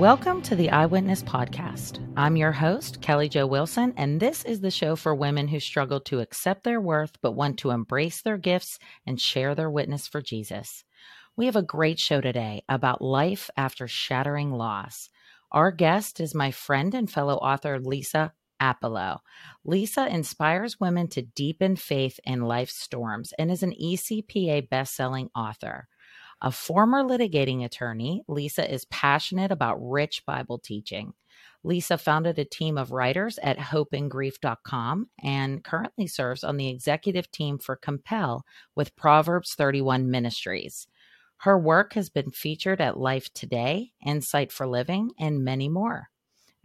Welcome 0.00 0.40
to 0.44 0.56
the 0.56 0.70
I 0.70 0.86
Witness 0.86 1.22
Podcast. 1.22 2.02
I'm 2.16 2.34
your 2.34 2.52
host, 2.52 3.02
Kelly 3.02 3.28
Jo 3.28 3.46
Wilson, 3.46 3.92
and 3.98 4.18
this 4.18 4.46
is 4.46 4.62
the 4.62 4.70
show 4.70 4.96
for 4.96 5.14
women 5.14 5.46
who 5.46 5.60
struggle 5.60 6.00
to 6.00 6.20
accept 6.20 6.64
their 6.64 6.80
worth 6.80 7.18
but 7.20 7.32
want 7.32 7.58
to 7.58 7.70
embrace 7.70 8.22
their 8.22 8.38
gifts 8.38 8.78
and 9.06 9.20
share 9.20 9.54
their 9.54 9.68
witness 9.68 10.08
for 10.08 10.22
Jesus. 10.22 10.84
We 11.36 11.44
have 11.44 11.54
a 11.54 11.62
great 11.62 11.98
show 11.98 12.22
today 12.22 12.62
about 12.66 13.02
life 13.02 13.50
after 13.58 13.86
shattering 13.86 14.52
loss. 14.52 15.10
Our 15.52 15.70
guest 15.70 16.18
is 16.18 16.34
my 16.34 16.50
friend 16.50 16.94
and 16.94 17.10
fellow 17.10 17.36
author, 17.36 17.78
Lisa 17.78 18.32
Appelo. 18.58 19.18
Lisa 19.66 20.06
inspires 20.08 20.80
women 20.80 21.08
to 21.08 21.20
deepen 21.20 21.76
faith 21.76 22.18
in 22.24 22.40
life's 22.40 22.80
storms 22.80 23.34
and 23.38 23.50
is 23.50 23.62
an 23.62 23.74
ECPA 23.78 24.66
best-selling 24.70 25.28
author. 25.36 25.88
A 26.42 26.50
former 26.50 27.02
litigating 27.02 27.64
attorney, 27.64 28.22
Lisa 28.26 28.72
is 28.72 28.86
passionate 28.86 29.50
about 29.50 29.76
rich 29.78 30.24
Bible 30.24 30.58
teaching. 30.58 31.12
Lisa 31.62 31.98
founded 31.98 32.38
a 32.38 32.46
team 32.46 32.78
of 32.78 32.92
writers 32.92 33.38
at 33.42 33.58
hopeingrief.com 33.58 35.10
and 35.22 35.62
currently 35.62 36.06
serves 36.06 36.42
on 36.42 36.56
the 36.56 36.68
executive 36.68 37.30
team 37.30 37.58
for 37.58 37.76
Compel 37.76 38.44
with 38.74 38.96
Proverbs 38.96 39.54
31 39.54 40.10
Ministries. 40.10 40.86
Her 41.38 41.58
work 41.58 41.92
has 41.92 42.08
been 42.08 42.30
featured 42.30 42.80
at 42.80 42.98
Life 42.98 43.30
Today, 43.34 43.92
Insight 44.04 44.50
for 44.50 44.66
Living, 44.66 45.10
and 45.18 45.44
many 45.44 45.68
more. 45.68 46.08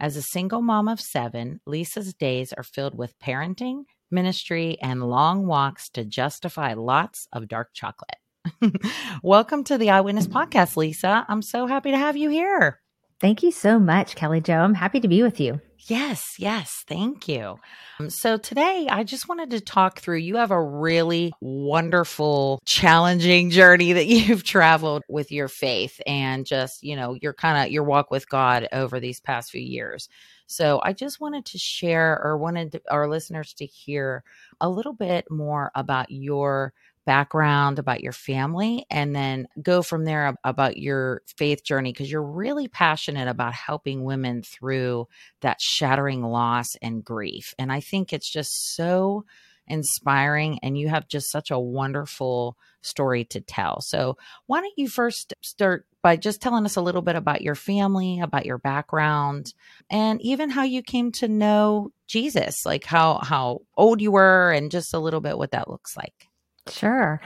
As 0.00 0.16
a 0.16 0.22
single 0.22 0.62
mom 0.62 0.88
of 0.88 1.00
seven, 1.00 1.60
Lisa's 1.66 2.14
days 2.14 2.52
are 2.54 2.62
filled 2.62 2.94
with 2.94 3.18
parenting, 3.18 3.84
ministry, 4.10 4.78
and 4.80 5.08
long 5.08 5.46
walks 5.46 5.90
to 5.90 6.04
justify 6.04 6.72
lots 6.74 7.28
of 7.32 7.48
dark 7.48 7.70
chocolate. 7.74 8.16
Welcome 9.22 9.64
to 9.64 9.78
the 9.78 9.90
I 9.90 10.00
Witness 10.00 10.26
Podcast, 10.26 10.76
Lisa. 10.76 11.24
I'm 11.28 11.42
so 11.42 11.66
happy 11.66 11.90
to 11.90 11.98
have 11.98 12.16
you 12.16 12.30
here. 12.30 12.80
Thank 13.20 13.42
you 13.42 13.50
so 13.50 13.78
much, 13.78 14.14
Kelly 14.14 14.40
Jo. 14.40 14.54
I'm 14.54 14.74
happy 14.74 15.00
to 15.00 15.08
be 15.08 15.22
with 15.22 15.40
you. 15.40 15.60
Yes, 15.88 16.34
yes, 16.38 16.84
thank 16.88 17.28
you. 17.28 17.56
Um, 18.00 18.10
so 18.10 18.36
today 18.36 18.88
I 18.90 19.04
just 19.04 19.28
wanted 19.28 19.50
to 19.50 19.60
talk 19.60 20.00
through 20.00 20.16
you 20.16 20.36
have 20.36 20.50
a 20.50 20.60
really 20.60 21.32
wonderful, 21.40 22.60
challenging 22.64 23.50
journey 23.50 23.92
that 23.92 24.06
you've 24.06 24.42
traveled 24.42 25.02
with 25.08 25.30
your 25.30 25.48
faith 25.48 26.00
and 26.06 26.44
just, 26.44 26.82
you 26.82 26.96
know, 26.96 27.16
your 27.22 27.32
kind 27.32 27.64
of 27.64 27.72
your 27.72 27.84
walk 27.84 28.10
with 28.10 28.28
God 28.28 28.68
over 28.72 28.98
these 28.98 29.20
past 29.20 29.50
few 29.50 29.62
years. 29.62 30.08
So 30.46 30.80
I 30.82 30.92
just 30.92 31.20
wanted 31.20 31.44
to 31.46 31.58
share 31.58 32.20
or 32.22 32.36
wanted 32.36 32.80
our 32.90 33.08
listeners 33.08 33.52
to 33.54 33.66
hear 33.66 34.24
a 34.60 34.68
little 34.68 34.92
bit 34.92 35.26
more 35.30 35.70
about 35.74 36.10
your 36.10 36.72
background, 37.06 37.78
about 37.78 38.02
your 38.02 38.12
family, 38.12 38.84
and 38.90 39.16
then 39.16 39.48
go 39.62 39.80
from 39.82 40.04
there 40.04 40.36
about 40.44 40.76
your 40.76 41.22
faith 41.26 41.64
journey 41.64 41.92
because 41.92 42.10
you're 42.10 42.22
really 42.22 42.68
passionate 42.68 43.28
about 43.28 43.54
helping 43.54 44.04
women 44.04 44.42
through 44.42 45.08
that 45.40 45.60
shattering 45.60 46.22
loss 46.22 46.76
and 46.82 47.04
grief. 47.04 47.54
And 47.58 47.72
I 47.72 47.80
think 47.80 48.12
it's 48.12 48.30
just 48.30 48.74
so 48.74 49.24
inspiring 49.68 50.58
and 50.62 50.78
you 50.78 50.88
have 50.88 51.08
just 51.08 51.30
such 51.30 51.50
a 51.50 51.58
wonderful 51.58 52.56
story 52.82 53.24
to 53.24 53.40
tell. 53.40 53.80
So, 53.80 54.16
why 54.46 54.60
don't 54.60 54.72
you 54.76 54.88
first 54.88 55.34
start 55.42 55.86
by 56.02 56.16
just 56.16 56.40
telling 56.40 56.64
us 56.64 56.76
a 56.76 56.82
little 56.82 57.02
bit 57.02 57.16
about 57.16 57.42
your 57.42 57.56
family, 57.56 58.20
about 58.20 58.46
your 58.46 58.58
background, 58.58 59.54
and 59.90 60.20
even 60.22 60.50
how 60.50 60.62
you 60.62 60.82
came 60.82 61.10
to 61.12 61.28
know 61.28 61.90
Jesus, 62.06 62.64
like 62.64 62.84
how 62.84 63.18
how 63.22 63.62
old 63.76 64.00
you 64.00 64.12
were 64.12 64.52
and 64.52 64.70
just 64.70 64.94
a 64.94 64.98
little 65.00 65.20
bit 65.20 65.38
what 65.38 65.50
that 65.50 65.68
looks 65.68 65.96
like. 65.96 66.25
Sure. 66.68 67.20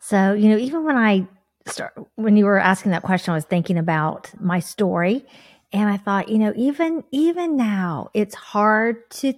So, 0.00 0.32
you 0.32 0.48
know, 0.48 0.56
even 0.56 0.84
when 0.84 0.96
I 0.96 1.26
start, 1.66 1.94
when 2.16 2.36
you 2.36 2.44
were 2.44 2.58
asking 2.58 2.90
that 2.92 3.02
question, 3.02 3.32
I 3.32 3.36
was 3.36 3.44
thinking 3.44 3.78
about 3.78 4.30
my 4.40 4.60
story. 4.60 5.24
And 5.72 5.88
I 5.88 5.96
thought, 5.96 6.28
you 6.28 6.38
know, 6.38 6.52
even, 6.56 7.04
even 7.12 7.56
now, 7.56 8.10
it's 8.12 8.34
hard 8.34 9.08
to 9.10 9.32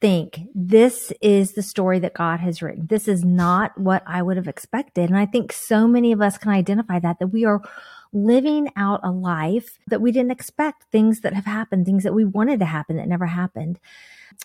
think 0.00 0.40
this 0.54 1.12
is 1.20 1.52
the 1.52 1.62
story 1.62 1.98
that 1.98 2.14
God 2.14 2.40
has 2.40 2.62
written. 2.62 2.86
This 2.86 3.08
is 3.08 3.24
not 3.24 3.76
what 3.78 4.02
I 4.06 4.22
would 4.22 4.36
have 4.36 4.48
expected. 4.48 5.10
And 5.10 5.18
I 5.18 5.26
think 5.26 5.52
so 5.52 5.86
many 5.86 6.12
of 6.12 6.22
us 6.22 6.38
can 6.38 6.50
identify 6.50 6.98
that, 7.00 7.18
that 7.18 7.28
we 7.28 7.44
are 7.44 7.62
living 8.12 8.70
out 8.76 9.00
a 9.02 9.10
life 9.10 9.78
that 9.88 10.00
we 10.00 10.12
didn't 10.12 10.30
expect, 10.30 10.84
things 10.90 11.20
that 11.20 11.34
have 11.34 11.44
happened, 11.44 11.86
things 11.86 12.04
that 12.04 12.14
we 12.14 12.24
wanted 12.24 12.60
to 12.60 12.66
happen 12.66 12.96
that 12.96 13.08
never 13.08 13.26
happened 13.26 13.78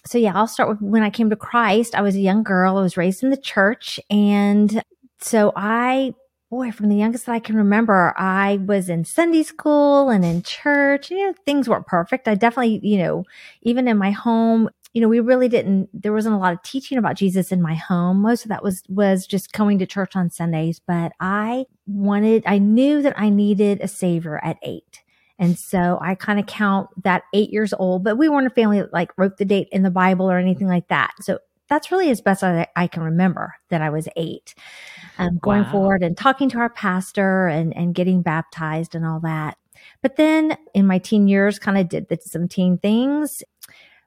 so 0.06 0.18
yeah, 0.18 0.34
I'll 0.36 0.48
start 0.48 0.70
with 0.70 0.82
when 0.82 1.04
I 1.04 1.10
came 1.10 1.30
to 1.30 1.36
Christ. 1.36 1.96
I 1.96 2.02
was 2.02 2.16
a 2.16 2.20
young 2.20 2.44
girl. 2.44 2.78
I 2.78 2.82
was 2.82 2.98
raised 2.98 3.24
in 3.24 3.30
the 3.30 3.38
church. 3.38 4.00
And 4.10 4.84
so 5.20 5.52
I, 5.56 6.14
boy, 6.50 6.72
from 6.72 6.90
the 6.90 6.96
youngest 6.96 7.26
that 7.26 7.34
I 7.34 7.40
can 7.40 7.56
remember, 7.56 8.14
I 8.18 8.60
was 8.66 8.90
in 8.90 9.06
Sunday 9.06 9.44
school 9.44 10.10
and 10.10 10.26
in 10.26 10.44
church. 10.44 11.12
You 11.12 11.28
know, 11.28 11.34
things 11.46 11.70
weren't 11.70 11.88
perfect. 11.88 12.28
I 12.28 12.36
definitely, 12.36 12.80
you 12.84 12.98
know, 13.00 13.26
even 13.62 13.88
in 13.88 13.98
my 13.98 14.12
home, 14.12 14.70
you 14.94 15.02
know, 15.02 15.08
we 15.08 15.20
really 15.20 15.48
didn't, 15.48 15.90
there 15.94 16.14
wasn't 16.14 16.36
a 16.36 16.38
lot 16.38 16.54
of 16.54 16.62
teaching 16.64 16.98
about 16.98 17.16
Jesus 17.16 17.52
in 17.52 17.62
my 17.62 17.76
home. 17.76 18.22
Most 18.22 18.44
of 18.44 18.50
that 18.50 18.64
was, 18.64 18.84
was 18.90 19.26
just 19.26 19.54
going 19.54 19.80
to 19.80 19.86
church 19.86 20.16
on 20.16 20.30
Sundays, 20.30 20.82
but 20.86 21.14
I 21.20 21.66
wanted, 21.88 22.44
I 22.46 22.58
knew 22.58 23.02
that 23.02 23.18
I 23.18 23.30
needed 23.30 23.80
a 23.82 23.88
savior 23.88 24.44
at 24.44 24.58
eight. 24.64 25.02
And 25.40 25.58
so 25.58 25.98
I 26.02 26.16
kind 26.16 26.40
of 26.40 26.46
count 26.46 26.90
that 27.04 27.24
eight 27.34 27.52
years 27.52 27.74
old, 27.74 28.04
but 28.04 28.18
we 28.18 28.30
weren't 28.30 28.48
a 28.48 28.52
family 28.52 28.80
that 28.82 28.94
like 28.94 29.12
wrote 29.18 29.38
the 29.38 29.46
date 29.46 29.70
in 29.72 29.82
the 29.82 29.90
Bible 29.90 30.30
or 30.30 30.38
anything 30.38 30.68
like 30.68 30.88
that. 30.90 31.14
So 31.22 31.40
that's 31.68 31.90
really 31.90 32.10
as 32.10 32.20
best 32.20 32.44
as 32.44 32.68
I 32.76 32.88
can 32.88 33.02
remember 33.02 33.56
that 33.70 33.82
I 33.82 33.90
was 33.90 34.10
eight. 34.18 34.54
Um, 35.18 35.40
going 35.42 35.64
wow. 35.64 35.72
forward 35.72 36.04
and 36.04 36.18
talking 36.18 36.50
to 36.50 36.60
our 36.60 36.70
pastor 36.70 37.48
and, 37.48 37.76
and 37.76 37.96
getting 37.96 38.22
baptized 38.22 38.94
and 38.94 39.06
all 39.06 39.22
that. 39.22 39.58
But 40.02 40.18
then 40.18 40.58
in 40.74 40.86
my 40.86 40.98
teen 41.00 41.28
years, 41.28 41.60
kind 41.60 41.78
of 41.78 41.88
did 41.88 42.22
some 42.24 42.48
teen 42.48 42.78
things. 42.78 43.42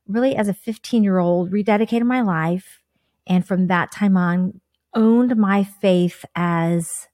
Really, 0.06 0.36
as 0.36 0.48
a 0.48 0.54
15 0.54 1.02
year 1.02 1.18
old, 1.18 1.50
rededicated 1.50 2.04
my 2.04 2.20
life. 2.20 2.80
And 3.26 3.46
from 3.46 3.68
that 3.68 3.90
time 3.90 4.16
on, 4.16 4.60
owned 4.94 5.36
my 5.36 5.64
faith 5.64 6.24
as 6.34 7.08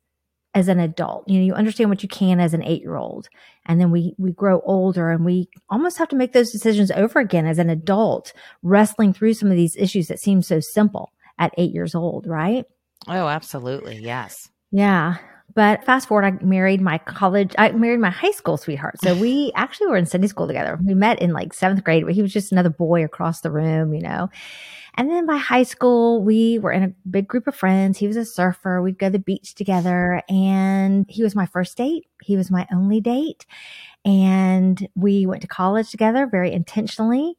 as 0.54 0.68
an 0.68 0.80
adult. 0.80 1.28
You 1.28 1.38
know, 1.38 1.44
you 1.44 1.54
understand 1.54 1.90
what 1.90 2.02
you 2.02 2.08
can 2.08 2.40
as 2.40 2.54
an 2.54 2.64
eight 2.64 2.82
year 2.82 2.96
old. 2.96 3.28
And 3.66 3.80
then 3.80 3.90
we, 3.90 4.14
we 4.18 4.32
grow 4.32 4.60
older 4.64 5.10
and 5.10 5.24
we 5.24 5.48
almost 5.68 5.98
have 5.98 6.08
to 6.08 6.16
make 6.16 6.32
those 6.32 6.50
decisions 6.50 6.90
over 6.90 7.20
again 7.20 7.46
as 7.46 7.58
an 7.58 7.70
adult, 7.70 8.32
wrestling 8.62 9.12
through 9.12 9.34
some 9.34 9.50
of 9.50 9.56
these 9.56 9.76
issues 9.76 10.08
that 10.08 10.18
seem 10.18 10.42
so 10.42 10.58
simple 10.60 11.12
at 11.38 11.54
eight 11.56 11.72
years 11.72 11.94
old, 11.94 12.26
right? 12.26 12.64
Oh, 13.06 13.28
absolutely. 13.28 13.98
Yes. 13.98 14.48
Yeah. 14.72 15.18
But 15.54 15.84
fast 15.84 16.08
forward, 16.08 16.24
I 16.24 16.44
married 16.44 16.80
my 16.80 16.98
college, 16.98 17.54
I 17.58 17.72
married 17.72 18.00
my 18.00 18.10
high 18.10 18.30
school 18.30 18.56
sweetheart. 18.56 19.00
So 19.02 19.16
we 19.16 19.52
actually 19.56 19.88
were 19.88 19.96
in 19.96 20.06
Sunday 20.06 20.26
school 20.28 20.46
together. 20.46 20.78
We 20.84 20.94
met 20.94 21.20
in 21.20 21.32
like 21.32 21.52
seventh 21.52 21.84
grade, 21.84 22.04
but 22.04 22.14
he 22.14 22.22
was 22.22 22.32
just 22.32 22.52
another 22.52 22.70
boy 22.70 23.04
across 23.04 23.40
the 23.40 23.50
room, 23.50 23.94
you 23.94 24.02
know. 24.02 24.28
And 24.94 25.08
then 25.08 25.24
by 25.24 25.36
high 25.36 25.62
school, 25.62 26.22
we 26.22 26.58
were 26.58 26.72
in 26.72 26.82
a 26.82 26.92
big 27.08 27.28
group 27.28 27.46
of 27.46 27.54
friends. 27.54 27.98
He 27.98 28.06
was 28.06 28.16
a 28.16 28.24
surfer. 28.24 28.82
We'd 28.82 28.98
go 28.98 29.06
to 29.06 29.12
the 29.12 29.18
beach 29.18 29.54
together 29.54 30.22
and 30.28 31.06
he 31.08 31.22
was 31.22 31.36
my 31.36 31.46
first 31.46 31.76
date. 31.76 32.06
He 32.22 32.36
was 32.36 32.50
my 32.50 32.66
only 32.72 33.00
date. 33.00 33.46
And 34.04 34.88
we 34.94 35.26
went 35.26 35.42
to 35.42 35.48
college 35.48 35.90
together 35.90 36.26
very 36.26 36.52
intentionally 36.52 37.36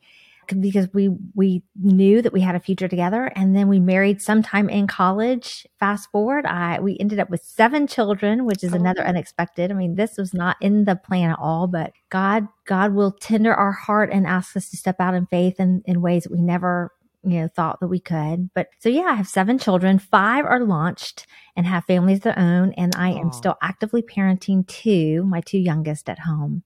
because 0.59 0.87
we 0.93 1.09
we 1.35 1.63
knew 1.79 2.21
that 2.21 2.33
we 2.33 2.41
had 2.41 2.55
a 2.55 2.59
future 2.59 2.87
together 2.87 3.31
and 3.35 3.55
then 3.55 3.67
we 3.67 3.79
married 3.79 4.21
sometime 4.21 4.69
in 4.69 4.87
college 4.87 5.65
fast 5.79 6.09
forward 6.11 6.45
i 6.45 6.79
we 6.79 6.97
ended 6.99 7.19
up 7.19 7.29
with 7.29 7.43
seven 7.43 7.87
children 7.87 8.45
which 8.45 8.63
is 8.63 8.73
oh. 8.73 8.77
another 8.77 9.03
unexpected 9.03 9.71
i 9.71 9.73
mean 9.73 9.95
this 9.95 10.17
was 10.17 10.33
not 10.33 10.57
in 10.59 10.85
the 10.85 10.95
plan 10.95 11.29
at 11.29 11.39
all 11.39 11.67
but 11.67 11.91
god 12.09 12.47
god 12.65 12.93
will 12.93 13.11
tender 13.11 13.53
our 13.53 13.71
heart 13.71 14.09
and 14.11 14.27
ask 14.27 14.57
us 14.57 14.69
to 14.69 14.77
step 14.77 14.99
out 14.99 15.13
in 15.13 15.25
faith 15.27 15.59
in, 15.59 15.81
in 15.85 16.01
ways 16.01 16.23
that 16.23 16.31
we 16.31 16.41
never 16.41 16.91
you 17.23 17.41
know, 17.41 17.47
thought 17.47 17.79
that 17.79 17.87
we 17.87 17.99
could. 17.99 18.49
But 18.53 18.69
so 18.79 18.89
yeah, 18.89 19.03
I 19.03 19.13
have 19.13 19.27
seven 19.27 19.59
children. 19.59 19.99
Five 19.99 20.45
are 20.45 20.59
launched 20.59 21.27
and 21.55 21.65
have 21.65 21.85
families 21.85 22.17
of 22.19 22.23
their 22.23 22.39
own. 22.39 22.73
And 22.73 22.95
I 22.95 23.11
am 23.11 23.31
still 23.31 23.57
actively 23.61 24.01
parenting 24.01 24.67
two, 24.67 25.23
my 25.25 25.41
two 25.41 25.59
youngest 25.59 26.09
at 26.09 26.19
home. 26.19 26.63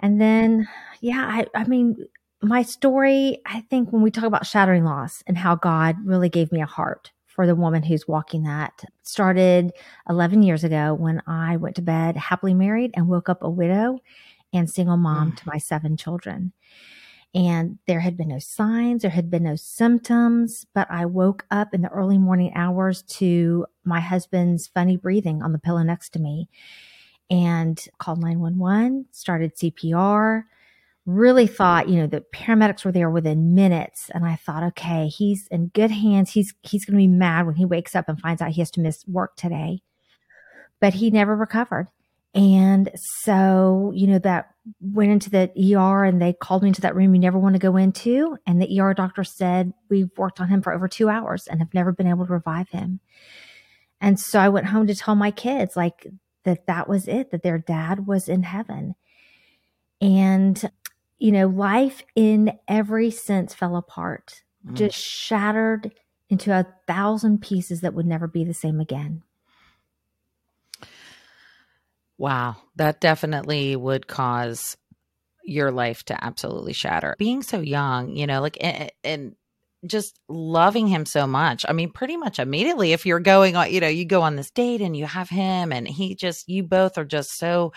And 0.00 0.20
then, 0.20 0.68
yeah, 1.00 1.26
I, 1.26 1.46
I 1.54 1.64
mean, 1.64 1.96
my 2.42 2.62
story, 2.62 3.38
I 3.46 3.62
think 3.62 3.92
when 3.92 4.02
we 4.02 4.10
talk 4.10 4.24
about 4.24 4.46
shattering 4.46 4.84
loss 4.84 5.22
and 5.26 5.36
how 5.36 5.56
God 5.56 5.96
really 6.04 6.28
gave 6.28 6.52
me 6.52 6.60
a 6.60 6.66
heart 6.66 7.10
for 7.26 7.46
the 7.46 7.54
woman 7.54 7.82
who's 7.82 8.08
walking 8.08 8.44
that 8.44 8.84
started 9.02 9.72
11 10.08 10.42
years 10.42 10.64
ago 10.64 10.94
when 10.94 11.22
I 11.26 11.56
went 11.56 11.76
to 11.76 11.82
bed 11.82 12.16
happily 12.16 12.54
married 12.54 12.92
and 12.94 13.08
woke 13.08 13.28
up 13.28 13.42
a 13.42 13.50
widow 13.50 13.98
and 14.52 14.68
single 14.68 14.96
mom 14.96 15.32
mm. 15.32 15.36
to 15.36 15.42
my 15.46 15.58
seven 15.58 15.96
children 15.96 16.52
and 17.34 17.78
there 17.86 18.00
had 18.00 18.16
been 18.16 18.28
no 18.28 18.38
signs, 18.38 19.02
there 19.02 19.10
had 19.10 19.30
been 19.30 19.42
no 19.42 19.56
symptoms, 19.56 20.66
but 20.74 20.86
I 20.90 21.04
woke 21.04 21.44
up 21.50 21.74
in 21.74 21.82
the 21.82 21.90
early 21.90 22.18
morning 22.18 22.52
hours 22.54 23.02
to 23.02 23.66
my 23.84 24.00
husband's 24.00 24.66
funny 24.66 24.96
breathing 24.96 25.42
on 25.42 25.52
the 25.52 25.58
pillow 25.58 25.82
next 25.82 26.10
to 26.14 26.18
me 26.18 26.48
and 27.30 27.78
called 27.98 28.20
911, 28.20 29.06
started 29.12 29.54
CPR. 29.56 30.44
Really 31.08 31.46
thought, 31.46 31.88
you 31.88 31.96
know, 31.96 32.06
the 32.06 32.22
paramedics 32.34 32.84
were 32.84 32.92
there 32.92 33.08
within 33.08 33.54
minutes. 33.54 34.10
And 34.12 34.26
I 34.26 34.36
thought, 34.36 34.62
okay, 34.62 35.08
he's 35.08 35.48
in 35.50 35.68
good 35.68 35.90
hands. 35.90 36.32
He's, 36.32 36.52
he's 36.62 36.84
going 36.84 36.96
to 36.96 37.02
be 37.02 37.06
mad 37.08 37.46
when 37.46 37.54
he 37.54 37.64
wakes 37.64 37.96
up 37.96 38.10
and 38.10 38.20
finds 38.20 38.42
out 38.42 38.50
he 38.50 38.60
has 38.60 38.70
to 38.72 38.80
miss 38.80 39.06
work 39.08 39.34
today. 39.34 39.80
But 40.80 40.92
he 40.94 41.10
never 41.10 41.34
recovered. 41.34 41.88
And 42.34 42.90
so, 42.94 43.90
you 43.94 44.06
know, 44.06 44.18
that 44.18 44.50
went 44.80 45.10
into 45.10 45.30
the 45.30 45.50
ER 45.74 46.04
and 46.04 46.20
they 46.20 46.34
called 46.34 46.62
me 46.62 46.68
into 46.68 46.82
that 46.82 46.94
room 46.94 47.14
you 47.14 47.20
never 47.20 47.38
want 47.38 47.54
to 47.54 47.58
go 47.58 47.76
into. 47.76 48.36
And 48.46 48.60
the 48.60 48.80
ER 48.80 48.92
doctor 48.92 49.24
said, 49.24 49.72
We've 49.88 50.10
worked 50.16 50.40
on 50.40 50.48
him 50.48 50.60
for 50.60 50.74
over 50.74 50.88
two 50.88 51.08
hours 51.08 51.46
and 51.46 51.60
have 51.60 51.72
never 51.72 51.90
been 51.90 52.06
able 52.06 52.26
to 52.26 52.32
revive 52.32 52.68
him. 52.68 53.00
And 54.00 54.20
so 54.20 54.38
I 54.38 54.50
went 54.50 54.66
home 54.66 54.86
to 54.86 54.94
tell 54.94 55.14
my 55.14 55.30
kids, 55.30 55.74
like, 55.74 56.06
that 56.44 56.66
that 56.66 56.88
was 56.88 57.08
it, 57.08 57.30
that 57.30 57.42
their 57.42 57.58
dad 57.58 58.06
was 58.06 58.28
in 58.28 58.42
heaven. 58.42 58.94
And, 60.00 60.70
you 61.18 61.32
know, 61.32 61.46
life 61.46 62.02
in 62.14 62.58
every 62.68 63.10
sense 63.10 63.54
fell 63.54 63.76
apart, 63.76 64.42
mm. 64.66 64.74
just 64.74 64.96
shattered 64.96 65.92
into 66.30 66.52
a 66.52 66.66
thousand 66.86 67.42
pieces 67.42 67.80
that 67.80 67.94
would 67.94 68.06
never 68.06 68.26
be 68.26 68.44
the 68.44 68.54
same 68.54 68.80
again. 68.80 69.22
Wow, 72.18 72.56
that 72.76 73.00
definitely 73.00 73.76
would 73.76 74.06
cause 74.06 74.76
your 75.44 75.70
life 75.70 76.04
to 76.04 76.24
absolutely 76.24 76.72
shatter. 76.72 77.14
Being 77.18 77.42
so 77.42 77.60
young, 77.60 78.14
you 78.16 78.26
know, 78.26 78.40
like 78.40 78.58
and, 78.60 78.92
and, 79.02 79.34
just 79.86 80.18
loving 80.28 80.88
him 80.88 81.06
so 81.06 81.24
much. 81.24 81.64
I 81.68 81.72
mean, 81.72 81.92
pretty 81.92 82.16
much 82.16 82.40
immediately 82.40 82.92
if 82.92 83.06
you're 83.06 83.20
going 83.20 83.54
on, 83.54 83.72
you 83.72 83.80
know, 83.80 83.86
you 83.86 84.04
go 84.04 84.22
on 84.22 84.34
this 84.34 84.50
date 84.50 84.80
and 84.80 84.96
you 84.96 85.06
have 85.06 85.28
him 85.28 85.72
and 85.72 85.86
he 85.86 86.16
just 86.16 86.48
you 86.48 86.64
both 86.64 86.98
are 86.98 87.04
just 87.04 87.38
so 87.38 87.72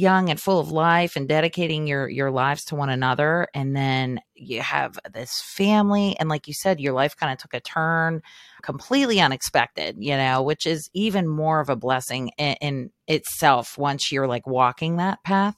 young 0.00 0.30
and 0.30 0.40
full 0.40 0.58
of 0.58 0.70
life 0.70 1.16
and 1.16 1.28
dedicating 1.28 1.86
your 1.86 2.08
your 2.08 2.30
lives 2.30 2.64
to 2.64 2.74
one 2.74 2.88
another. 2.88 3.46
And 3.54 3.76
then 3.76 4.20
you 4.34 4.60
have 4.60 4.98
this 5.12 5.42
family 5.54 6.16
and 6.18 6.28
like 6.28 6.48
you 6.48 6.54
said 6.54 6.80
your 6.80 6.94
life 6.94 7.16
kind 7.16 7.32
of 7.32 7.38
took 7.38 7.54
a 7.54 7.60
turn 7.60 8.22
completely 8.62 9.20
unexpected 9.20 9.96
you 9.98 10.16
know 10.16 10.42
which 10.42 10.66
is 10.66 10.88
even 10.94 11.28
more 11.28 11.60
of 11.60 11.68
a 11.68 11.76
blessing 11.76 12.30
in, 12.38 12.56
in 12.60 12.90
itself 13.06 13.76
once 13.76 14.10
you're 14.10 14.26
like 14.26 14.46
walking 14.46 14.96
that 14.96 15.22
path. 15.24 15.56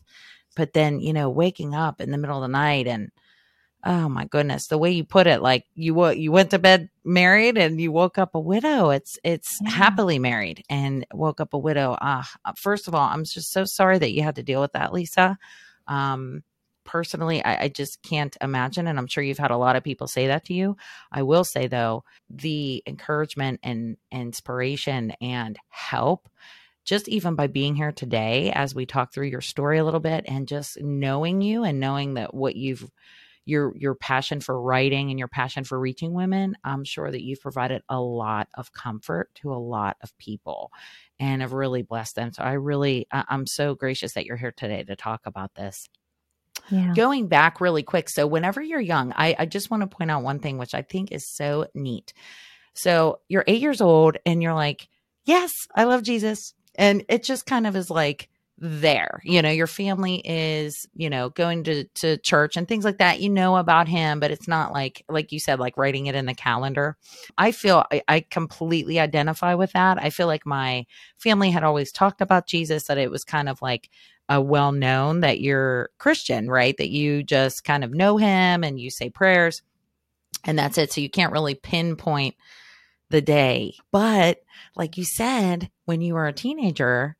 But 0.56 0.72
then 0.72 1.00
you 1.00 1.12
know 1.12 1.30
waking 1.30 1.74
up 1.74 2.00
in 2.00 2.10
the 2.10 2.18
middle 2.18 2.36
of 2.36 2.42
the 2.42 2.48
night 2.48 2.86
and 2.86 3.10
oh 3.84 4.08
my 4.08 4.24
goodness. 4.26 4.68
The 4.68 4.78
way 4.78 4.92
you 4.92 5.04
put 5.04 5.26
it 5.26 5.42
like 5.42 5.66
you 5.74 6.10
you 6.10 6.30
went 6.30 6.50
to 6.50 6.58
bed 6.58 6.88
married 7.04 7.58
and 7.58 7.80
you 7.80 7.90
woke 7.90 8.18
up 8.18 8.34
a 8.34 8.40
widow. 8.40 8.90
It's 8.90 9.18
it's 9.24 9.58
yeah. 9.62 9.70
happily 9.70 10.18
married 10.18 10.64
and 10.70 11.06
woke 11.12 11.40
up 11.40 11.54
a 11.54 11.58
widow. 11.58 11.96
Ah 12.00 12.28
uh, 12.44 12.52
first 12.56 12.88
of 12.88 12.94
all 12.94 13.08
i'm 13.08 13.24
just 13.24 13.50
so 13.52 13.64
sorry 13.64 13.98
that 13.98 14.12
you 14.12 14.22
had 14.22 14.36
to 14.36 14.42
deal 14.42 14.60
with 14.60 14.72
that 14.72 14.92
lisa. 14.92 15.38
Um 15.88 16.42
personally 16.84 17.44
I, 17.44 17.64
I 17.64 17.68
just 17.68 18.02
can't 18.02 18.36
imagine 18.40 18.88
and 18.88 18.98
i'm 18.98 19.06
sure 19.06 19.22
you've 19.22 19.38
had 19.38 19.52
a 19.52 19.56
lot 19.56 19.76
of 19.76 19.84
people 19.84 20.06
say 20.06 20.28
that 20.28 20.44
to 20.46 20.54
you. 20.54 20.76
I 21.10 21.22
will 21.22 21.44
say 21.44 21.66
though 21.66 22.04
the 22.30 22.82
encouragement 22.86 23.60
and 23.62 23.96
inspiration 24.10 25.12
and 25.20 25.58
help 25.68 26.28
just 26.84 27.08
even 27.08 27.34
by 27.36 27.46
being 27.46 27.76
here 27.76 27.92
today 27.92 28.50
as 28.52 28.74
we 28.74 28.86
talk 28.86 29.12
through 29.12 29.28
your 29.28 29.40
story 29.40 29.78
a 29.78 29.84
little 29.84 30.00
bit 30.00 30.24
and 30.26 30.48
just 30.48 30.80
knowing 30.80 31.40
you 31.40 31.62
and 31.62 31.78
knowing 31.78 32.14
that 32.14 32.34
what 32.34 32.56
you've 32.56 32.90
your 33.44 33.72
your 33.76 33.94
passion 33.94 34.40
for 34.40 34.60
writing 34.60 35.10
and 35.10 35.18
your 35.18 35.28
passion 35.28 35.64
for 35.64 35.78
reaching 35.78 36.12
women, 36.12 36.56
I'm 36.64 36.84
sure 36.84 37.10
that 37.10 37.22
you've 37.22 37.40
provided 37.40 37.82
a 37.88 38.00
lot 38.00 38.48
of 38.54 38.72
comfort 38.72 39.30
to 39.36 39.52
a 39.52 39.58
lot 39.58 39.96
of 40.02 40.16
people 40.18 40.70
and 41.18 41.42
have 41.42 41.52
really 41.52 41.82
blessed 41.82 42.16
them. 42.16 42.32
So 42.32 42.42
I 42.42 42.52
really 42.52 43.06
I'm 43.12 43.46
so 43.46 43.74
gracious 43.74 44.14
that 44.14 44.26
you're 44.26 44.36
here 44.36 44.52
today 44.52 44.82
to 44.84 44.96
talk 44.96 45.22
about 45.26 45.54
this. 45.54 45.88
Yeah. 46.70 46.92
Going 46.94 47.28
back 47.28 47.60
really 47.60 47.82
quick. 47.82 48.08
So, 48.08 48.26
whenever 48.26 48.62
you're 48.62 48.80
young, 48.80 49.12
I, 49.16 49.34
I 49.38 49.46
just 49.46 49.70
want 49.70 49.82
to 49.82 49.86
point 49.86 50.10
out 50.10 50.22
one 50.22 50.38
thing, 50.38 50.58
which 50.58 50.74
I 50.74 50.82
think 50.82 51.10
is 51.10 51.28
so 51.28 51.66
neat. 51.74 52.12
So, 52.74 53.20
you're 53.28 53.44
eight 53.46 53.60
years 53.60 53.80
old 53.80 54.16
and 54.24 54.42
you're 54.42 54.54
like, 54.54 54.88
Yes, 55.24 55.52
I 55.74 55.84
love 55.84 56.02
Jesus. 56.02 56.54
And 56.74 57.04
it 57.08 57.22
just 57.22 57.46
kind 57.46 57.66
of 57.66 57.76
is 57.76 57.90
like, 57.90 58.28
there. 58.64 59.20
You 59.24 59.42
know, 59.42 59.50
your 59.50 59.66
family 59.66 60.22
is, 60.24 60.86
you 60.94 61.10
know, 61.10 61.30
going 61.30 61.64
to, 61.64 61.84
to 61.84 62.16
church 62.18 62.56
and 62.56 62.66
things 62.66 62.84
like 62.84 62.98
that. 62.98 63.20
You 63.20 63.28
know 63.28 63.56
about 63.56 63.88
him, 63.88 64.20
but 64.20 64.30
it's 64.30 64.46
not 64.46 64.72
like, 64.72 65.04
like 65.08 65.32
you 65.32 65.40
said, 65.40 65.58
like 65.58 65.76
writing 65.76 66.06
it 66.06 66.14
in 66.14 66.26
the 66.26 66.34
calendar. 66.34 66.96
I 67.36 67.50
feel 67.50 67.84
I, 67.90 68.02
I 68.06 68.20
completely 68.20 69.00
identify 69.00 69.54
with 69.54 69.72
that. 69.72 70.00
I 70.00 70.10
feel 70.10 70.28
like 70.28 70.46
my 70.46 70.86
family 71.18 71.50
had 71.50 71.64
always 71.64 71.90
talked 71.90 72.20
about 72.20 72.46
Jesus, 72.46 72.84
that 72.84 72.98
it 72.98 73.10
was 73.10 73.24
kind 73.24 73.48
of 73.48 73.60
like, 73.60 73.90
a 74.28 74.40
well 74.40 74.70
known 74.70 75.20
that 75.20 75.40
you're 75.40 75.90
Christian, 75.98 76.48
right? 76.48 76.76
That 76.78 76.90
you 76.90 77.24
just 77.24 77.64
kind 77.64 77.82
of 77.82 77.92
know 77.92 78.16
him 78.16 78.62
and 78.62 78.78
you 78.78 78.88
say 78.88 79.10
prayers 79.10 79.62
and 80.44 80.58
that's 80.58 80.78
it. 80.78 80.92
So 80.92 81.00
you 81.00 81.10
can't 81.10 81.32
really 81.32 81.54
pinpoint 81.54 82.36
the 83.10 83.20
day. 83.20 83.74
But 83.90 84.38
like 84.76 84.96
you 84.96 85.04
said, 85.04 85.70
when 85.84 86.00
you 86.00 86.14
were 86.14 86.26
a 86.26 86.32
teenager, 86.32 87.16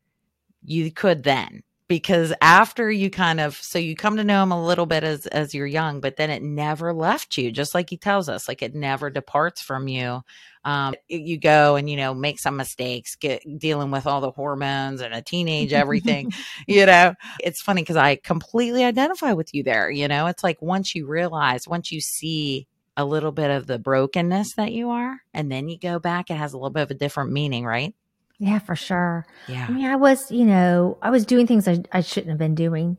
you 0.64 0.91
could 0.91 1.23
then 1.23 1.62
because 1.88 2.32
after 2.41 2.91
you 2.91 3.11
kind 3.11 3.38
of 3.38 3.55
so 3.56 3.79
you 3.79 3.94
come 3.94 4.17
to 4.17 4.25
know 4.25 4.43
him 4.43 4.50
a 4.50 4.67
little 4.67 4.87
bit 4.87 5.05
as 5.05 5.26
as 5.26 5.53
you're 5.53 5.67
young 5.67 6.00
but 6.00 6.17
then 6.17 6.31
it 6.31 6.43
never 6.43 6.94
left 6.94 7.37
you 7.37 7.50
just 7.53 7.75
like 7.75 7.91
he 7.91 7.99
tells 7.99 8.31
us 8.31 8.49
like 8.49 8.62
it 8.62 8.75
never 8.75 9.11
departs 9.11 9.61
from 9.61 9.88
you. 9.88 10.23
Um 10.64 10.94
you 11.09 11.38
go 11.38 11.76
and 11.76 11.91
you 11.91 11.97
know 11.97 12.14
make 12.14 12.38
some 12.38 12.56
mistakes 12.56 13.17
get 13.17 13.43
dealing 13.59 13.91
with 13.91 14.06
all 14.06 14.23
the 14.23 14.31
hormones 14.31 15.03
and 15.03 15.12
a 15.12 15.20
teenage 15.20 15.75
everything 15.75 16.32
you 16.67 16.87
know? 16.87 17.15
It's 17.41 17.61
funny 17.61 17.82
because 17.82 17.97
i 17.97 18.17
completely 18.17 18.85
identify 18.85 19.32
with 19.32 19.53
you 19.53 19.62
there 19.62 19.91
you 19.91 20.08
know? 20.08 20.29
It's 20.29 20.43
like 20.44 20.62
once 20.62 20.94
you 20.94 21.06
realize 21.06 21.69
once 21.69 21.93
you 21.93 22.00
see 22.00 22.69
a 22.97 23.05
little 23.05 23.32
bit 23.32 23.50
of 23.50 23.67
the 23.67 23.79
brokenness 23.79 24.55
that 24.55 24.73
you 24.73 24.88
are 24.91 25.20
and 25.35 25.53
then 25.53 25.69
you 25.69 25.79
go 25.79 25.99
back 25.99 26.31
it 26.31 26.37
has 26.37 26.55
a 26.55 26.56
little 26.56 26.70
bit 26.70 26.85
of 26.85 26.91
a 26.91 26.94
different 26.94 27.32
meaning 27.32 27.67
right 27.67 27.94
yeah, 28.43 28.59
for 28.59 28.75
sure. 28.75 29.25
Yeah. 29.47 29.67
I 29.69 29.71
mean, 29.71 29.87
I 29.87 29.94
was, 29.94 30.29
you 30.33 30.44
know, 30.44 30.99
I 31.00 31.11
was 31.11 31.25
doing 31.25 31.47
things 31.47 31.69
I, 31.69 31.85
I 31.93 32.00
shouldn't 32.00 32.31
have 32.31 32.41
been 32.41 32.56
doing. 32.56 32.99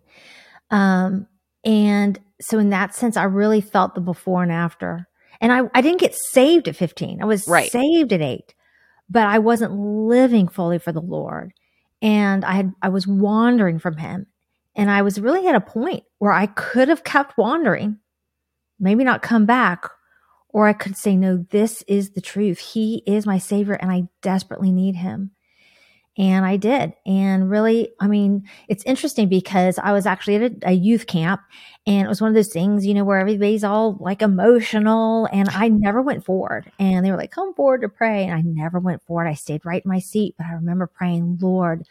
Um, 0.72 1.28
and 1.66 2.18
so 2.40 2.60
in 2.60 2.70
that 2.70 2.96
sense, 2.96 3.18
I 3.18 3.26
really 3.26 3.60
felt 3.60 3.94
the 3.94 4.00
before 4.00 4.42
and 4.42 4.54
after. 4.54 5.06
And 5.42 5.52
I, 5.52 5.64
I 5.76 5.82
didn't 5.82 6.00
get 6.00 6.16
saved 6.16 6.70
at 6.70 6.78
15. 6.78 7.22
I 7.22 7.26
was 7.26 7.46
right. 7.46 7.70
saved 7.70 8.14
at 8.14 8.22
eight, 8.22 8.56
but 9.10 9.28
I 9.28 9.40
wasn't 9.40 9.74
living 9.74 10.48
fully 10.48 10.80
for 10.80 10.94
the 10.94 11.02
Lord. 11.02 11.52
And 12.02 12.46
I 12.46 12.54
had, 12.54 12.72
I 12.82 12.88
was 12.88 13.06
wandering 13.06 13.80
from 13.80 13.98
him. 13.98 14.28
And 14.78 14.90
I 14.90 15.02
was 15.02 15.20
really 15.20 15.46
at 15.48 15.56
a 15.56 15.62
point 15.62 16.06
where 16.20 16.32
I 16.32 16.46
could 16.46 16.88
have 16.88 17.04
kept 17.04 17.38
wandering, 17.38 17.98
maybe 18.80 19.04
not 19.04 19.22
come 19.22 19.46
back, 19.46 19.90
or 20.54 20.68
I 20.68 20.74
could 20.74 20.96
say, 20.96 21.16
no, 21.16 21.46
this 21.50 21.84
is 21.88 22.12
the 22.12 22.22
truth. 22.22 22.60
He 22.60 23.04
is 23.08 23.26
my 23.26 23.40
savior 23.40 23.74
and 23.74 23.92
I 23.92 24.04
desperately 24.22 24.72
need 24.72 24.96
him. 24.96 25.32
And 26.16 26.46
I 26.46 26.58
did. 26.58 26.94
And 27.08 27.50
really, 27.50 27.90
I 28.00 28.06
mean, 28.08 28.48
it's 28.70 28.84
interesting 28.84 29.30
because 29.30 29.80
I 29.80 29.94
was 29.94 30.06
actually 30.06 30.36
at 30.36 30.44
a, 30.44 30.70
a, 30.70 30.72
youth 30.72 31.08
camp 31.08 31.42
and 31.88 32.06
it 32.06 32.08
was 32.08 32.22
one 32.22 32.30
of 32.30 32.36
those 32.36 32.54
things, 32.54 32.86
you 32.86 32.94
know, 32.94 33.04
where 33.04 33.18
everybody's 33.18 33.64
all 33.64 33.98
like 34.00 34.22
emotional 34.22 35.28
and 35.34 35.50
I 35.50 35.70
never 35.70 36.04
went 36.04 36.24
forward. 36.24 36.72
And 36.78 37.04
they 37.04 37.10
were 37.10 37.18
like, 37.18 37.32
come 37.32 37.56
forward 37.56 37.82
to 37.82 37.90
pray. 37.90 38.26
And 38.26 38.36
I 38.36 38.44
never 38.46 38.78
went 38.78 39.04
forward. 39.04 39.26
I 39.26 39.34
stayed 39.34 39.66
right 39.66 39.84
in 39.84 39.90
my 39.90 39.98
seat. 39.98 40.36
But 40.38 40.46
I 40.46 40.54
remember 40.54 40.86
praying, 40.86 41.40
Lord, 41.42 41.84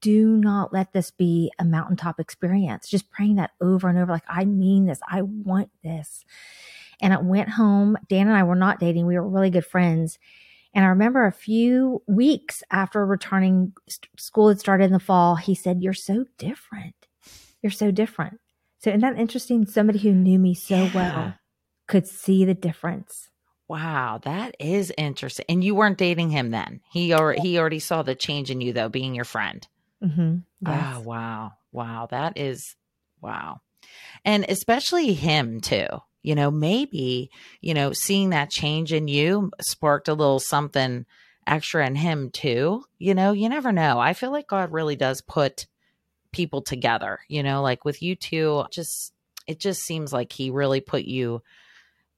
do 0.00 0.38
not 0.38 0.72
let 0.72 0.94
this 0.94 1.10
be 1.10 1.52
a 1.58 1.64
mountaintop 1.64 2.18
experience. 2.18 2.88
Just 2.88 3.10
praying 3.10 3.34
that 3.34 3.50
over 3.60 3.86
and 3.86 3.98
over. 3.98 4.12
Like, 4.12 4.24
I 4.28 4.46
mean 4.46 4.86
this. 4.86 5.00
I 5.06 5.20
want 5.20 5.68
this. 5.84 6.24
And 7.00 7.12
I 7.14 7.18
went 7.18 7.50
home. 7.50 7.96
Dan 8.08 8.28
and 8.28 8.36
I 8.36 8.42
were 8.42 8.56
not 8.56 8.80
dating. 8.80 9.06
We 9.06 9.14
were 9.14 9.28
really 9.28 9.50
good 9.50 9.66
friends. 9.66 10.18
And 10.74 10.84
I 10.84 10.88
remember 10.88 11.26
a 11.26 11.32
few 11.32 12.02
weeks 12.06 12.62
after 12.70 13.04
returning, 13.04 13.72
school 14.16 14.48
had 14.48 14.60
started 14.60 14.84
in 14.84 14.92
the 14.92 15.00
fall, 15.00 15.36
he 15.36 15.54
said, 15.54 15.82
You're 15.82 15.94
so 15.94 16.24
different. 16.36 16.94
You're 17.62 17.70
so 17.70 17.90
different. 17.90 18.40
So, 18.80 18.90
isn't 18.90 19.00
that 19.00 19.18
interesting? 19.18 19.66
Somebody 19.66 19.98
who 19.98 20.12
knew 20.12 20.38
me 20.38 20.54
so 20.54 20.76
yeah. 20.76 20.90
well 20.94 21.34
could 21.86 22.06
see 22.06 22.44
the 22.44 22.54
difference. 22.54 23.30
Wow, 23.66 24.20
that 24.22 24.54
is 24.60 24.92
interesting. 24.96 25.46
And 25.48 25.64
you 25.64 25.74
weren't 25.74 25.98
dating 25.98 26.30
him 26.30 26.50
then. 26.50 26.80
He 26.90 27.12
already 27.12 27.40
he 27.40 27.58
already 27.58 27.80
saw 27.80 28.02
the 28.02 28.14
change 28.14 28.50
in 28.50 28.60
you 28.60 28.72
though, 28.72 28.88
being 28.88 29.14
your 29.14 29.24
friend. 29.24 29.66
Mm-hmm. 30.02 30.36
Yes. 30.66 30.94
Oh, 30.96 31.00
wow. 31.00 31.52
Wow. 31.72 32.08
That 32.10 32.38
is 32.38 32.76
wow. 33.20 33.60
And 34.24 34.46
especially 34.48 35.12
him 35.12 35.60
too 35.60 35.88
you 36.22 36.34
know, 36.34 36.50
maybe, 36.50 37.30
you 37.60 37.74
know, 37.74 37.92
seeing 37.92 38.30
that 38.30 38.50
change 38.50 38.92
in 38.92 39.08
you 39.08 39.50
sparked 39.60 40.08
a 40.08 40.14
little 40.14 40.40
something 40.40 41.06
extra 41.46 41.86
in 41.86 41.94
him 41.94 42.30
too. 42.30 42.84
You 42.98 43.14
know, 43.14 43.32
you 43.32 43.48
never 43.48 43.72
know. 43.72 43.98
I 43.98 44.12
feel 44.12 44.30
like 44.30 44.48
God 44.48 44.72
really 44.72 44.96
does 44.96 45.20
put 45.20 45.66
people 46.32 46.60
together, 46.62 47.20
you 47.28 47.42
know, 47.42 47.62
like 47.62 47.84
with 47.84 48.02
you 48.02 48.14
two, 48.14 48.64
just, 48.70 49.12
it 49.46 49.58
just 49.58 49.82
seems 49.82 50.12
like 50.12 50.32
he 50.32 50.50
really 50.50 50.80
put 50.80 51.04
you 51.04 51.42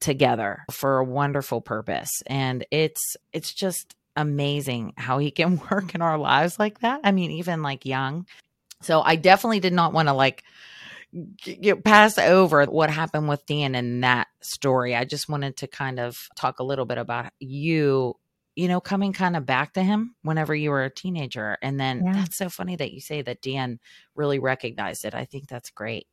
together 0.00 0.64
for 0.70 0.98
a 0.98 1.04
wonderful 1.04 1.60
purpose. 1.60 2.10
And 2.26 2.66
it's, 2.70 3.16
it's 3.32 3.52
just 3.52 3.94
amazing 4.16 4.94
how 4.96 5.18
he 5.18 5.30
can 5.30 5.60
work 5.70 5.94
in 5.94 6.02
our 6.02 6.18
lives 6.18 6.58
like 6.58 6.80
that. 6.80 7.00
I 7.04 7.12
mean, 7.12 7.30
even 7.30 7.62
like 7.62 7.86
young. 7.86 8.26
So 8.82 9.02
I 9.02 9.16
definitely 9.16 9.60
did 9.60 9.74
not 9.74 9.92
want 9.92 10.08
to 10.08 10.14
like, 10.14 10.42
get 11.42 11.84
pass 11.84 12.18
over 12.18 12.64
what 12.66 12.90
happened 12.90 13.28
with 13.28 13.44
Dan 13.46 13.74
in 13.74 14.00
that 14.00 14.28
story. 14.40 14.94
I 14.94 15.04
just 15.04 15.28
wanted 15.28 15.56
to 15.58 15.66
kind 15.66 15.98
of 15.98 16.16
talk 16.36 16.60
a 16.60 16.64
little 16.64 16.84
bit 16.84 16.98
about 16.98 17.32
you 17.38 18.16
you 18.56 18.68
know, 18.68 18.80
coming 18.80 19.12
kind 19.12 19.36
of 19.36 19.46
back 19.46 19.72
to 19.74 19.82
him 19.82 20.14
whenever 20.22 20.54
you 20.54 20.70
were 20.70 20.84
a 20.84 20.90
teenager. 20.90 21.56
And 21.62 21.78
then 21.78 22.04
Yeah. 22.04 22.12
that's 22.12 22.36
so 22.36 22.48
funny 22.50 22.76
that 22.76 22.92
you 22.92 23.00
say 23.00 23.22
that 23.22 23.40
Dan 23.40 23.78
really 24.14 24.38
recognized 24.38 25.04
it. 25.04 25.14
I 25.14 25.24
think 25.24 25.48
that's 25.48 25.70
great. 25.70 26.06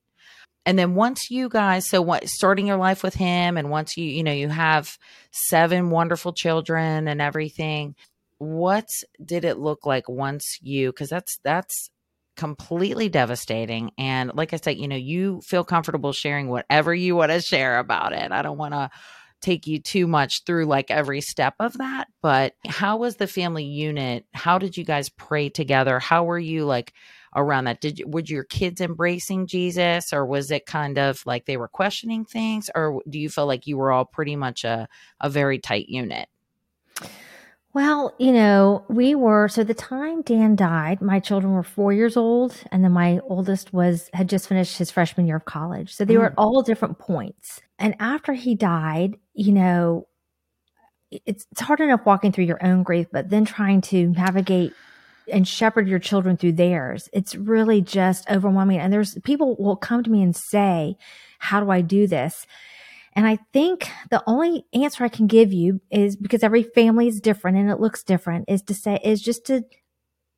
And 0.66 0.78
then 0.78 0.96
once 0.96 1.32
you 1.32 1.50
guys, 1.50 1.90
so 1.90 2.02
what, 2.02 2.28
starting 2.30 2.68
your 2.68 2.78
life 2.78 3.02
with 3.04 3.16
him, 3.16 3.58
and 3.58 3.70
once 3.70 3.98
you, 3.98 4.06
you 4.06 4.24
know, 4.24 4.32
you 4.32 4.50
have 4.50 4.98
seven 5.32 5.90
wonderful 5.90 6.32
children 6.32 7.08
and 7.08 7.22
everything, 7.22 7.96
what 8.38 8.88
did 9.24 9.44
it 9.44 9.58
look 9.58 9.86
like 9.86 10.08
once 10.08 10.60
you, 10.62 10.92
because 10.92 11.10
that's, 11.10 11.40
that's, 11.44 11.90
completely 12.38 13.10
devastating. 13.10 13.92
And 13.98 14.32
like 14.36 14.54
i 14.54 14.58
said 14.58 14.78
you 14.78 14.88
know 14.88 14.96
you 14.96 15.42
feel 15.42 15.64
comfortable 15.64 16.14
sharing 16.14 16.48
whatever 16.48 16.94
you 16.94 17.16
want 17.16 17.32
to 17.32 17.42
share 17.42 17.80
about 17.80 18.14
it. 18.14 18.32
I 18.32 18.42
don't 18.42 18.58
want 18.58 18.74
to 18.74 18.90
take 19.42 19.68
you 19.68 19.80
too 19.80 20.08
much 20.08 20.44
through 20.46 20.66
like 20.66 20.90
every 20.90 21.22
step 21.22 21.56
of 21.60 21.74
that. 21.78 22.08
But 22.22 22.54
how 22.66 22.98
was 22.98 23.18
the 23.18 23.28
family 23.28 23.66
unit? 23.66 24.26
How 24.34 24.58
did 24.58 24.78
you 24.78 24.84
guys 24.84 25.10
pray 25.10 25.50
together? 25.50 26.00
How 26.00 26.24
were 26.24 26.40
you 26.40 26.66
like 26.66 26.94
around 27.36 27.66
that? 27.66 27.82
Did 27.82 28.02
were 28.06 28.22
your 28.22 28.44
kids 28.44 28.82
embracing 28.82 29.48
jesus 29.48 30.12
or 30.12 30.26
was 30.26 30.50
it 30.50 30.66
kind 30.66 30.98
of 30.98 31.22
like 31.26 31.46
they 31.46 31.58
were 31.58 31.68
questioning 31.68 32.26
things? 32.26 32.70
Or 32.74 33.02
do 33.08 33.20
you 33.20 33.30
feel 33.30 33.46
like 33.46 33.68
you 33.68 33.78
were 33.78 33.92
all 33.92 34.06
pretty 34.06 34.36
much 34.36 34.64
a, 34.64 34.88
a 35.22 35.30
very 35.30 35.60
tight 35.60 35.88
unit 35.88 36.30
Well, 37.78 38.16
you 38.18 38.32
know, 38.34 38.84
we 38.90 39.14
were 39.14 39.48
so 39.48 39.64
the 39.64 39.76
time 39.76 40.24
Dan 40.24 40.56
died, 40.56 41.00
my 41.00 41.20
children 41.20 41.54
were 41.54 41.62
four 41.62 41.94
years 41.94 42.18
old, 42.18 42.56
and 42.72 42.84
then 42.84 42.92
my 42.92 43.20
oldest 43.30 43.72
was 43.72 44.10
had 44.14 44.28
just 44.28 44.50
finished 44.50 44.80
his 44.80 44.90
freshman 44.90 45.28
year 45.28 45.36
of 45.36 45.46
college. 45.46 45.94
So 45.94 46.04
they 46.04 46.18
were 46.18 46.24
Mm. 46.24 46.32
at 46.32 46.38
all 46.40 46.64
different 46.64 46.98
points. 46.98 47.62
And 47.78 47.94
after 48.00 48.34
he 48.34 48.56
died, 48.56 49.18
you 49.36 49.54
know, 49.54 50.08
it's 51.12 51.46
it's 51.52 51.62
hard 51.62 51.80
enough 51.80 52.04
walking 52.04 52.32
through 52.32 52.46
your 52.46 52.66
own 52.66 52.82
grief, 52.82 53.06
but 53.12 53.30
then 53.30 53.46
trying 53.46 53.82
to 53.82 54.08
navigate 54.08 54.74
and 55.32 55.48
shepherd 55.48 55.88
your 55.88 56.00
children 56.00 56.36
through 56.36 56.54
theirs. 56.54 57.10
It's 57.14 57.36
really 57.36 57.82
just 57.82 58.28
overwhelming. 58.28 58.80
And 58.80 58.92
there's 58.92 59.20
people 59.24 59.56
will 59.60 59.76
come 59.76 60.02
to 60.04 60.10
me 60.10 60.24
and 60.24 60.36
say, 60.36 60.98
How 61.38 61.60
do 61.60 61.70
I 61.70 61.82
do 61.82 62.08
this? 62.08 62.48
And 63.18 63.26
I 63.26 63.40
think 63.52 63.90
the 64.12 64.22
only 64.28 64.68
answer 64.74 65.04
I 65.04 65.10
can 65.10 65.26
give 65.26 65.52
you 65.52 65.82
is 65.90 66.16
because 66.16 66.44
every 66.44 66.62
family 66.62 67.08
is 67.08 67.20
different 67.20 67.58
and 67.58 67.72
it 67.72 67.80
looks 67.80 68.04
different 68.04 68.46
is 68.48 68.62
to 68.62 68.76
say, 68.76 69.00
is 69.04 69.24
just 69.24 69.48
to 69.48 69.64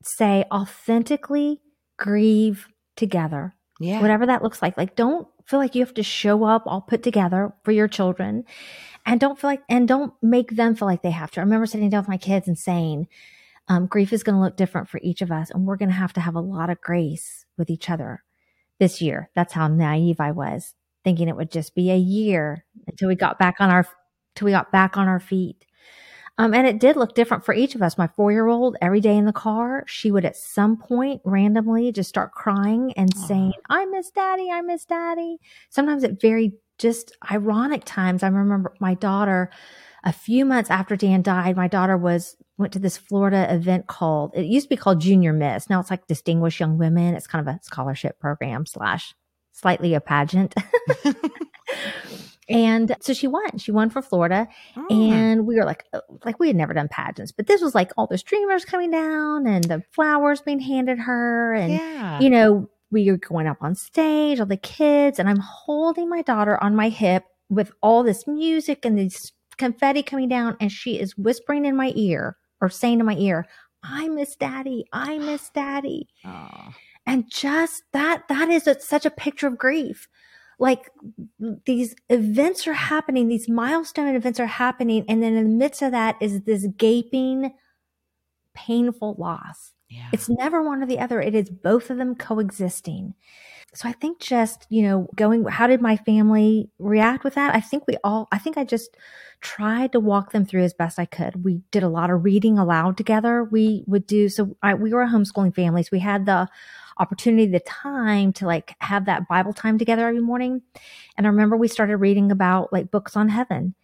say 0.02 0.46
authentically 0.50 1.60
grieve 1.98 2.70
together, 2.96 3.54
yeah 3.82 4.02
whatever 4.02 4.26
that 4.28 4.42
looks 4.44 4.62
like. 4.62 4.78
Like, 4.78 4.96
don't 4.96 5.28
feel 5.46 5.60
like 5.60 5.76
you 5.76 5.84
have 5.84 5.94
to 5.96 6.04
show 6.04 6.46
up 6.46 6.64
all 6.66 6.80
put 6.80 7.04
together 7.04 7.52
for 7.66 7.74
your 7.74 7.90
children 7.90 8.46
and 9.06 9.20
don't 9.20 9.38
feel 9.38 9.50
like, 9.50 9.64
and 9.68 9.86
don't 9.86 10.14
make 10.22 10.56
them 10.56 10.74
feel 10.74 10.88
like 10.88 11.02
they 11.02 11.12
have 11.12 11.32
to. 11.32 11.42
I 11.42 11.44
remember 11.44 11.66
sitting 11.66 11.90
down 11.90 12.04
with 12.04 12.10
my 12.10 12.18
kids 12.18 12.48
and 12.48 12.58
saying, 12.58 13.10
um, 13.68 13.88
grief 13.88 14.14
is 14.14 14.24
going 14.24 14.36
to 14.36 14.42
look 14.42 14.56
different 14.56 14.88
for 14.88 15.02
each 15.04 15.22
of 15.22 15.34
us 15.34 15.50
and 15.50 15.66
we're 15.66 15.76
going 15.76 15.90
to 15.90 15.96
have 15.96 16.14
to 16.14 16.22
have 16.22 16.36
a 16.36 16.40
lot 16.40 16.70
of 16.70 16.80
grace 16.80 17.46
with 17.58 17.70
each 17.70 17.90
other 17.90 18.24
this 18.80 19.02
year. 19.02 19.30
That's 19.36 19.52
how 19.52 19.68
naive 19.68 20.22
I 20.22 20.32
was 20.32 20.76
thinking 21.10 21.28
it 21.28 21.36
would 21.36 21.52
just 21.52 21.74
be 21.74 21.90
a 21.90 21.98
year 21.98 22.64
until 22.86 23.08
we 23.08 23.16
got 23.16 23.40
back 23.40 23.56
on 23.60 23.72
our 23.72 23.84
till 24.36 24.46
we 24.46 24.52
got 24.52 24.72
back 24.72 24.96
on 24.96 25.08
our 25.08 25.20
feet. 25.20 25.66
Um, 26.38 26.54
and 26.54 26.68
it 26.68 26.80
did 26.80 26.96
look 26.96 27.16
different 27.16 27.44
for 27.44 27.54
each 27.54 27.74
of 27.74 27.82
us. 27.82 27.98
My 27.98 28.06
four 28.06 28.32
year 28.32 28.48
old, 28.48 28.78
every 28.80 29.02
day 29.02 29.18
in 29.18 29.26
the 29.26 29.34
car, 29.34 29.84
she 29.88 30.12
would 30.12 30.24
at 30.24 30.38
some 30.38 30.78
point 30.78 31.20
randomly 31.26 31.92
just 31.92 32.10
start 32.10 32.32
crying 32.32 32.94
and 32.96 33.12
Aw. 33.16 33.28
saying, 33.28 33.54
I 33.72 33.86
miss 33.86 34.12
daddy, 34.12 34.52
I 34.52 34.62
miss 34.62 34.86
daddy. 34.86 35.40
Sometimes 35.72 36.04
at 36.04 36.22
very 36.22 36.54
just 36.78 37.18
ironic 37.32 37.86
times. 37.86 38.22
I 38.22 38.28
remember 38.28 38.72
my 38.80 38.94
daughter, 38.94 39.50
a 40.04 40.14
few 40.14 40.46
months 40.46 40.70
after 40.70 40.96
Dan 40.96 41.24
died, 41.24 41.58
my 41.58 41.68
daughter 41.68 41.98
was 41.98 42.38
went 42.60 42.72
to 42.74 42.80
this 42.80 42.98
Florida 42.98 43.52
event 43.52 43.88
called 43.88 44.32
it 44.36 44.46
used 44.46 44.66
to 44.66 44.70
be 44.70 44.78
called 44.78 45.02
Junior 45.02 45.34
Miss. 45.34 45.72
Now 45.72 45.80
it's 45.80 45.90
like 45.90 46.06
Distinguished 46.06 46.60
Young 46.60 46.78
Women. 46.78 47.16
It's 47.16 47.26
kind 47.26 47.48
of 47.48 47.56
a 47.56 47.60
scholarship 47.64 48.20
program 48.20 48.68
slash 48.68 49.16
slightly 49.60 49.94
a 49.94 50.02
pageant. 50.02 50.56
and 52.50 52.96
so 53.02 53.14
she 53.14 53.28
won. 53.28 53.58
She 53.58 53.72
won 53.72 53.90
for 53.90 54.02
Florida. 54.02 54.48
Mm. 54.76 55.12
And 55.12 55.48
we 55.48 55.56
were 55.56 55.66
like, 55.66 55.86
uh, 55.94 56.02
like 56.26 56.40
we 56.40 56.48
had 56.48 56.56
never 56.56 56.74
done 56.74 56.88
pageants, 56.90 57.32
but 57.32 57.48
this 57.48 57.62
was 57.62 57.76
like 57.76 57.92
all 57.98 58.08
the 58.08 58.18
streamers 58.18 58.66
coming 58.66 58.92
down 58.92 59.48
and 59.48 59.64
the 59.64 59.84
flowers 59.92 60.42
being 60.42 60.60
handed 60.60 61.00
her. 61.00 61.54
And, 61.54 61.74
yeah 61.74 62.20
you 62.20 62.30
know, 62.30 62.70
we 62.92 63.10
were 63.10 63.18
going 63.18 63.48
up 63.48 63.58
on 63.62 63.76
stage, 63.76 64.40
all 64.40 64.46
the 64.46 64.58
kids, 64.58 65.20
and 65.20 65.30
I'm 65.30 65.40
holding 65.40 66.10
my 66.10 66.22
daughter 66.22 66.62
on 66.62 66.76
my 66.76 66.90
hip 66.90 67.24
with 67.50 67.72
all 67.82 68.04
this 68.04 68.28
music 68.28 68.86
and 68.86 68.98
this 68.98 69.32
confetti 69.58 70.04
coming 70.04 70.30
down. 70.30 70.58
And 70.60 70.72
she 70.72 71.00
is 71.00 71.18
whispering 71.18 71.66
in 71.66 71.76
my 71.76 71.92
ear 71.96 72.38
or 72.62 72.70
saying 72.70 73.00
in 73.00 73.06
my 73.06 73.16
ear, 73.16 73.46
I 73.84 74.10
miss 74.10 74.36
daddy. 74.36 74.86
I 74.92 75.18
miss 75.20 75.50
daddy 75.52 76.10
Aw. 76.26 76.74
And 77.10 77.28
just 77.28 77.82
that 77.92 78.28
that 78.30 78.50
is 78.50 78.68
a, 78.68 78.80
such 78.80 79.04
a 79.04 79.10
picture 79.10 79.48
of 79.48 79.58
grief. 79.58 80.08
Like 80.60 80.92
these 81.66 81.96
events 82.10 82.68
are 82.68 82.74
happening 82.74 83.28
these 83.28 83.50
milestone 83.50 84.16
events 84.16 84.40
are 84.40 84.46
happening 84.46 85.06
and 85.10 85.24
then 85.24 85.36
in 85.36 85.44
the 85.44 85.56
midst 85.56 85.82
of 85.82 85.92
that 85.92 86.18
is 86.22 86.42
this 86.42 86.68
gaping 86.78 87.52
painful 88.54 89.16
loss. 89.18 89.74
Yeah. 89.90 90.10
It's 90.14 90.30
never 90.30 90.62
one 90.62 90.84
or 90.84 90.86
the 90.86 91.00
other. 91.00 91.20
It 91.20 91.34
is 91.34 91.50
both 91.50 91.90
of 91.90 91.98
them 91.98 92.14
coexisting. 92.14 93.16
So 93.74 93.88
i 93.88 93.92
think 93.92 94.20
just 94.20 94.66
you 94.70 94.82
know 94.84 95.08
going 95.16 95.46
how 95.46 95.68
did 95.68 95.82
my 95.82 95.98
family 95.98 96.70
react 96.78 97.24
with 97.24 97.36
that? 97.36 97.56
I 97.56 97.62
think 97.62 97.86
we 97.88 97.98
all 98.04 98.28
i 98.32 98.38
think 98.38 98.58
i 98.58 98.64
just 98.64 98.98
tried 99.42 99.94
to 99.94 100.00
walk 100.00 100.32
them 100.32 100.46
through 100.46 100.64
as 100.64 100.74
best 100.76 101.00
i 101.00 101.06
could. 101.06 101.44
We 101.44 101.62
did 101.72 101.82
a 101.82 101.90
lot 101.90 102.12
of 102.12 102.24
reading 102.24 102.60
aloud 102.60 102.98
together. 102.98 103.44
We 103.44 103.84
would 103.88 104.06
do 104.06 104.30
so 104.30 104.56
I, 104.62 104.76
we 104.76 104.94
were 104.94 105.04
a 105.04 105.10
homeschooling 105.10 105.56
family 105.56 105.82
so 105.82 105.90
we 105.92 106.00
had 106.00 106.26
the 106.28 106.48
opportunity 107.00 107.48
the 107.48 107.60
time 107.62 108.34
to 108.34 108.46
like 108.46 108.76
have 108.80 109.06
that 109.06 109.28
bible 109.28 109.54
time 109.54 109.78
together 109.78 110.08
every 110.08 110.22
morning. 110.22 110.62
And 111.18 111.26
i 111.26 111.30
remember 111.30 111.58
we 111.58 111.68
started 111.68 111.98
reading 111.98 112.32
about 112.32 112.72
like 112.74 112.92
books 112.92 113.16
on 113.16 113.30
heaven 113.30 113.76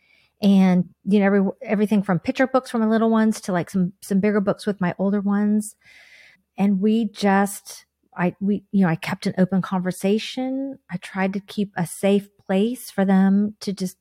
and 0.41 0.89
you 1.05 1.19
know 1.19 1.25
every, 1.25 1.43
everything 1.61 2.03
from 2.03 2.19
picture 2.19 2.47
books 2.47 2.69
for 2.69 2.77
my 2.77 2.87
little 2.87 3.09
ones 3.09 3.41
to 3.41 3.51
like 3.51 3.69
some 3.69 3.93
some 4.01 4.19
bigger 4.19 4.41
books 4.41 4.65
with 4.65 4.81
my 4.81 4.93
older 4.99 5.21
ones. 5.21 5.75
And 6.57 6.81
we 6.81 7.09
just 7.09 7.85
i 8.17 8.35
we 8.39 8.63
you 8.71 8.81
know 8.81 8.89
i 8.89 8.95
kept 8.95 9.25
an 9.25 9.33
open 9.37 9.61
conversation. 9.61 10.77
I 10.91 10.97
tried 10.97 11.33
to 11.33 11.39
keep 11.39 11.71
a 11.75 11.87
safe 11.87 12.29
place 12.45 12.91
for 12.91 13.05
them 13.05 13.55
to 13.61 13.73
just 13.73 13.97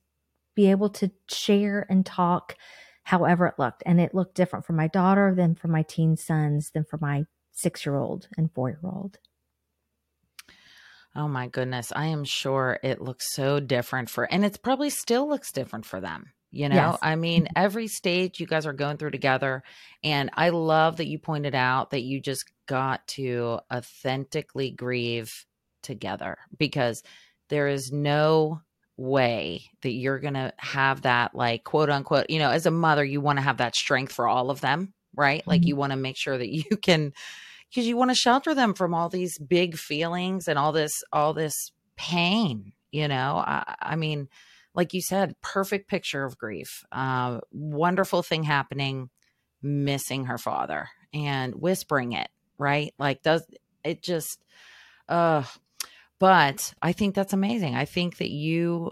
be 0.55 0.71
able 0.71 0.89
to 0.89 1.11
share 1.29 1.85
and 1.89 2.05
talk 2.05 2.55
however 3.03 3.45
it 3.47 3.55
looked. 3.59 3.83
And 3.85 4.01
it 4.01 4.15
looked 4.15 4.35
different 4.35 4.65
for 4.65 4.73
my 4.73 4.87
daughter 4.87 5.33
than 5.35 5.55
for 5.55 5.67
my 5.67 5.83
teen 5.83 6.17
sons 6.17 6.71
than 6.71 6.83
for 6.83 6.97
my 6.97 7.25
six 7.55 7.85
year 7.85 7.95
old 7.97 8.27
and 8.37 8.51
four 8.53 8.69
year 8.69 8.79
old 8.83 9.17
Oh 11.15 11.27
my 11.27 11.47
goodness. 11.47 11.93
I 11.95 12.07
am 12.07 12.25
sure 12.25 12.77
it 12.83 13.01
looks 13.01 13.33
so 13.33 13.59
different 13.59 14.09
for, 14.09 14.25
and 14.31 14.43
it's 14.43 14.57
probably 14.57 14.89
still 14.89 15.27
looks 15.29 15.51
different 15.51 15.85
for 15.85 16.01
them. 16.01 16.31
You 16.51 16.69
know, 16.69 16.75
Yes. 16.93 16.99
I 17.01 17.15
mean, 17.15 17.49
every 17.55 17.87
stage 17.87 18.39
you 18.39 18.47
guys 18.47 18.65
are 18.65 18.73
going 18.73 18.97
through 18.97 19.11
together. 19.11 19.63
And 20.03 20.29
I 20.33 20.49
love 20.49 20.97
that 20.97 21.07
you 21.07 21.19
pointed 21.19 21.55
out 21.55 21.91
that 21.91 22.03
you 22.03 22.21
just 22.21 22.45
got 22.65 23.05
to 23.09 23.59
authentically 23.73 24.71
grieve 24.71 25.31
together 25.83 26.37
because 26.57 27.03
there 27.49 27.67
is 27.67 27.91
no 27.91 28.61
way 28.97 29.63
that 29.81 29.91
you're 29.91 30.19
going 30.19 30.33
to 30.35 30.53
have 30.57 31.01
that, 31.01 31.35
like, 31.35 31.65
quote 31.65 31.89
unquote, 31.89 32.29
you 32.29 32.39
know, 32.39 32.51
as 32.51 32.65
a 32.65 32.71
mother, 32.71 33.03
you 33.03 33.19
want 33.19 33.37
to 33.37 33.43
have 33.43 33.57
that 33.57 33.75
strength 33.75 34.13
for 34.13 34.27
all 34.27 34.49
of 34.49 34.61
them, 34.61 34.93
right? 35.13 35.45
Like, 35.45 35.61
Mhm. 35.61 35.67
you 35.67 35.75
want 35.75 35.91
to 35.91 35.97
make 35.97 36.17
sure 36.17 36.37
that 36.37 36.49
you 36.49 36.77
can 36.77 37.13
because 37.75 37.87
you 37.87 37.97
want 37.97 38.09
to 38.09 38.15
shelter 38.15 38.55
them 38.55 38.73
from 38.73 38.93
all 38.93 39.09
these 39.09 39.37
big 39.37 39.75
feelings 39.75 40.47
and 40.47 40.57
all 40.57 40.71
this 40.71 41.03
all 41.11 41.33
this 41.33 41.71
pain 41.97 42.71
you 42.91 43.09
know? 43.09 43.43
I, 43.45 43.75
I 43.81 43.95
mean 43.97 44.29
like 44.73 44.93
you 44.93 45.01
said 45.01 45.35
perfect 45.41 45.89
picture 45.89 46.23
of 46.23 46.37
grief 46.37 46.83
uh, 46.93 47.39
wonderful 47.51 48.23
thing 48.23 48.43
happening 48.43 49.09
missing 49.61 50.25
her 50.25 50.37
father 50.37 50.87
and 51.13 51.53
whispering 51.55 52.13
it 52.13 52.29
right? 52.57 52.93
Like 52.97 53.21
does 53.21 53.45
it 53.83 54.01
just 54.01 54.41
uh 55.09 55.43
but 56.17 56.73
i 56.81 56.93
think 56.93 57.13
that's 57.13 57.33
amazing. 57.33 57.75
I 57.75 57.85
think 57.85 58.17
that 58.17 58.31
you 58.31 58.91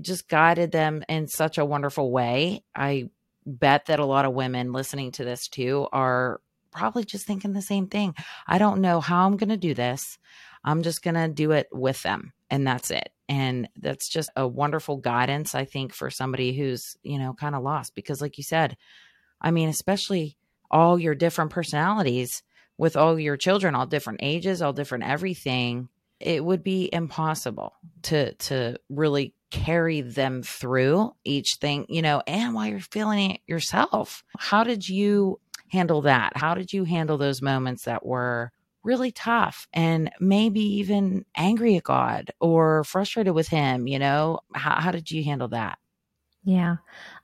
just 0.00 0.28
guided 0.28 0.70
them 0.70 1.02
in 1.08 1.26
such 1.26 1.58
a 1.58 1.64
wonderful 1.64 2.10
way. 2.10 2.62
I 2.74 3.10
bet 3.44 3.86
that 3.86 4.00
a 4.00 4.06
lot 4.06 4.24
of 4.24 4.32
women 4.32 4.72
listening 4.72 5.12
to 5.12 5.24
this 5.24 5.48
too 5.48 5.86
are 5.92 6.40
probably 6.74 7.04
just 7.04 7.26
thinking 7.26 7.52
the 7.52 7.62
same 7.62 7.86
thing. 7.86 8.14
I 8.46 8.58
don't 8.58 8.80
know 8.80 9.00
how 9.00 9.26
I'm 9.26 9.36
going 9.36 9.50
to 9.50 9.56
do 9.56 9.74
this. 9.74 10.18
I'm 10.64 10.82
just 10.82 11.02
going 11.02 11.14
to 11.14 11.28
do 11.28 11.52
it 11.52 11.68
with 11.72 12.02
them 12.02 12.32
and 12.50 12.66
that's 12.66 12.90
it. 12.90 13.10
And 13.28 13.68
that's 13.76 14.08
just 14.08 14.30
a 14.36 14.46
wonderful 14.46 14.98
guidance 14.98 15.54
I 15.54 15.64
think 15.64 15.94
for 15.94 16.10
somebody 16.10 16.52
who's, 16.52 16.96
you 17.02 17.18
know, 17.18 17.34
kind 17.34 17.54
of 17.54 17.62
lost 17.62 17.94
because 17.94 18.20
like 18.20 18.38
you 18.38 18.44
said, 18.44 18.76
I 19.40 19.50
mean, 19.50 19.68
especially 19.68 20.36
all 20.70 20.98
your 20.98 21.14
different 21.14 21.50
personalities 21.50 22.42
with 22.76 22.96
all 22.96 23.18
your 23.18 23.36
children, 23.36 23.74
all 23.74 23.86
different 23.86 24.20
ages, 24.22 24.60
all 24.60 24.72
different 24.72 25.04
everything, 25.04 25.88
it 26.20 26.44
would 26.44 26.62
be 26.62 26.88
impossible 26.92 27.74
to 28.02 28.34
to 28.34 28.78
really 28.88 29.34
carry 29.50 30.00
them 30.00 30.42
through 30.42 31.12
each 31.22 31.56
thing, 31.60 31.86
you 31.88 32.02
know, 32.02 32.22
and 32.26 32.54
while 32.54 32.66
you're 32.66 32.80
feeling 32.80 33.32
it 33.32 33.40
yourself. 33.46 34.24
How 34.36 34.64
did 34.64 34.88
you 34.88 35.38
handle 35.70 36.02
that? 36.02 36.36
How 36.36 36.54
did 36.54 36.72
you 36.72 36.84
handle 36.84 37.18
those 37.18 37.42
moments 37.42 37.84
that 37.84 38.04
were 38.04 38.52
really 38.82 39.10
tough 39.10 39.66
and 39.72 40.10
maybe 40.20 40.60
even 40.60 41.24
angry 41.36 41.76
at 41.76 41.84
God 41.84 42.30
or 42.40 42.84
frustrated 42.84 43.34
with 43.34 43.48
Him? 43.48 43.86
You 43.86 43.98
know, 43.98 44.40
how, 44.54 44.80
how 44.80 44.90
did 44.90 45.10
you 45.10 45.24
handle 45.24 45.48
that? 45.48 45.78
Yeah, 46.46 46.76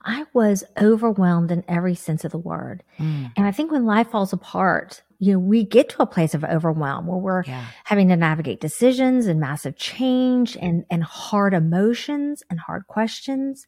I 0.03 0.25
was 0.33 0.63
overwhelmed 0.81 1.51
in 1.51 1.63
every 1.67 1.93
sense 1.93 2.25
of 2.25 2.31
the 2.31 2.39
word. 2.39 2.83
Mm. 2.97 3.31
And 3.37 3.45
I 3.45 3.51
think 3.51 3.71
when 3.71 3.85
life 3.85 4.09
falls 4.09 4.33
apart, 4.33 5.03
you 5.19 5.33
know, 5.33 5.39
we 5.39 5.63
get 5.63 5.89
to 5.89 6.01
a 6.01 6.07
place 6.07 6.33
of 6.33 6.43
overwhelm 6.43 7.05
where 7.05 7.19
we're 7.19 7.43
yeah. 7.43 7.67
having 7.83 8.07
to 8.07 8.15
navigate 8.15 8.59
decisions 8.59 9.27
and 9.27 9.39
massive 9.39 9.77
change 9.77 10.57
and, 10.57 10.85
and 10.89 11.03
hard 11.03 11.53
emotions 11.53 12.41
and 12.49 12.59
hard 12.59 12.87
questions. 12.87 13.67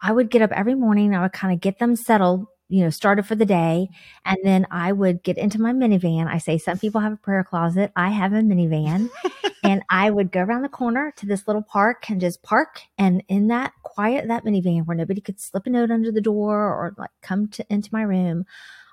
I 0.00 0.12
would 0.12 0.30
get 0.30 0.42
up 0.42 0.52
every 0.52 0.76
morning. 0.76 1.12
I 1.12 1.22
would 1.22 1.32
kind 1.32 1.52
of 1.52 1.60
get 1.60 1.80
them 1.80 1.96
settled 1.96 2.46
you 2.74 2.82
know, 2.82 2.90
started 2.90 3.24
for 3.24 3.36
the 3.36 3.46
day. 3.46 3.88
And 4.24 4.36
then 4.42 4.66
I 4.68 4.90
would 4.90 5.22
get 5.22 5.38
into 5.38 5.60
my 5.60 5.72
minivan. 5.72 6.26
I 6.26 6.38
say 6.38 6.58
some 6.58 6.76
people 6.76 7.00
have 7.00 7.12
a 7.12 7.16
prayer 7.16 7.44
closet. 7.44 7.92
I 7.94 8.08
have 8.10 8.32
a 8.32 8.40
minivan. 8.40 9.10
and 9.62 9.84
I 9.90 10.10
would 10.10 10.32
go 10.32 10.40
around 10.40 10.62
the 10.62 10.68
corner 10.68 11.12
to 11.18 11.26
this 11.26 11.46
little 11.46 11.62
park 11.62 12.10
and 12.10 12.20
just 12.20 12.42
park. 12.42 12.80
And 12.98 13.22
in 13.28 13.46
that 13.46 13.74
quiet, 13.84 14.26
that 14.26 14.44
minivan 14.44 14.86
where 14.86 14.96
nobody 14.96 15.20
could 15.20 15.40
slip 15.40 15.68
a 15.68 15.70
note 15.70 15.92
under 15.92 16.10
the 16.10 16.20
door 16.20 16.58
or 16.58 16.96
like 16.98 17.12
come 17.22 17.46
to 17.50 17.64
into 17.70 17.90
my 17.92 18.02
room, 18.02 18.44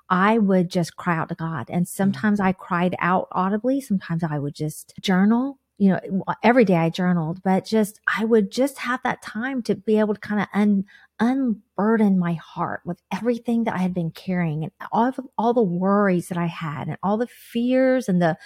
I 0.08 0.38
would 0.38 0.68
just 0.68 0.94
cry 0.94 1.16
out 1.16 1.30
to 1.30 1.34
God. 1.34 1.68
And 1.68 1.88
sometimes 1.88 2.38
mm-hmm. 2.38 2.50
I 2.50 2.52
cried 2.52 2.94
out 3.00 3.26
audibly. 3.32 3.80
Sometimes 3.80 4.22
I 4.22 4.38
would 4.38 4.54
just 4.54 4.94
journal 5.00 5.58
you 5.82 5.88
know, 5.88 6.22
every 6.44 6.64
day 6.64 6.76
I 6.76 6.90
journaled, 6.90 7.42
but 7.42 7.64
just, 7.64 7.98
I 8.16 8.24
would 8.24 8.52
just 8.52 8.78
have 8.78 9.00
that 9.02 9.20
time 9.20 9.62
to 9.62 9.74
be 9.74 9.98
able 9.98 10.14
to 10.14 10.20
kind 10.20 10.40
of 10.40 10.46
un, 10.54 10.84
unburden 11.20 12.18
my 12.18 12.34
heart 12.34 12.82
with 12.84 13.00
everything 13.12 13.64
that 13.64 13.74
I 13.74 13.78
had 13.78 13.94
been 13.94 14.10
carrying 14.10 14.64
and 14.64 14.72
all 14.90 15.08
of, 15.08 15.20
all 15.38 15.54
the 15.54 15.62
worries 15.62 16.28
that 16.28 16.38
I 16.38 16.46
had 16.46 16.88
and 16.88 16.96
all 17.02 17.16
the 17.16 17.26
fears 17.26 18.08
and 18.08 18.20
the 18.20 18.36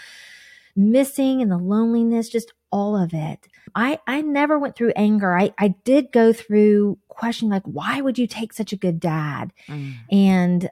missing 0.74 1.40
and 1.40 1.50
the 1.50 1.58
loneliness, 1.58 2.28
just 2.28 2.52
all 2.70 2.96
of 2.96 3.14
it. 3.14 3.48
I, 3.74 3.98
I 4.06 4.20
never 4.20 4.58
went 4.58 4.76
through 4.76 4.92
anger. 4.96 5.36
I, 5.36 5.52
I 5.58 5.68
did 5.68 6.12
go 6.12 6.32
through 6.32 6.98
questioning 7.08 7.50
like, 7.50 7.64
why 7.64 8.00
would 8.00 8.18
you 8.18 8.26
take 8.26 8.52
such 8.52 8.72
a 8.72 8.76
good 8.76 9.00
dad? 9.00 9.52
Mm. 9.68 9.94
And 10.12 10.70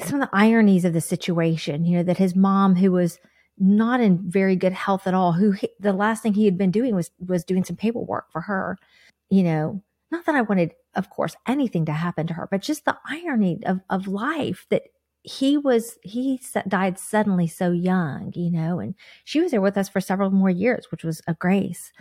some 0.00 0.20
of 0.20 0.28
the 0.28 0.36
ironies 0.36 0.84
of 0.84 0.92
the 0.92 1.00
situation, 1.00 1.84
you 1.84 1.98
know, 1.98 2.02
that 2.02 2.18
his 2.18 2.34
mom, 2.34 2.76
who 2.76 2.92
was 2.92 3.18
not 3.60 4.00
in 4.00 4.18
very 4.30 4.56
good 4.56 4.72
health 4.72 5.06
at 5.06 5.12
all 5.12 5.32
who 5.32 5.54
the 5.78 5.92
last 5.92 6.22
thing 6.22 6.32
he 6.32 6.46
had 6.46 6.56
been 6.56 6.70
doing 6.70 6.94
was 6.94 7.10
was 7.24 7.44
doing 7.44 7.62
some 7.62 7.76
paperwork 7.76 8.32
for 8.32 8.40
her 8.40 8.78
you 9.28 9.42
know 9.42 9.82
not 10.10 10.24
that 10.26 10.34
i 10.34 10.40
wanted 10.40 10.72
of 10.94 11.10
course 11.10 11.36
anything 11.46 11.84
to 11.84 11.92
happen 11.92 12.26
to 12.26 12.34
her 12.34 12.48
but 12.50 12.62
just 12.62 12.84
the 12.84 12.96
irony 13.06 13.58
of 13.66 13.80
of 13.90 14.06
life 14.06 14.66
that 14.70 14.82
he 15.22 15.56
was 15.56 15.98
he 16.02 16.40
died 16.66 16.98
suddenly 16.98 17.46
so 17.46 17.70
young 17.72 18.32
you 18.34 18.50
know 18.50 18.78
and 18.78 18.94
she 19.24 19.40
was 19.40 19.50
there 19.50 19.60
with 19.60 19.76
us 19.76 19.88
for 19.88 20.00
several 20.00 20.30
more 20.30 20.50
years 20.50 20.86
which 20.90 21.04
was 21.04 21.20
a 21.26 21.34
grace 21.34 21.92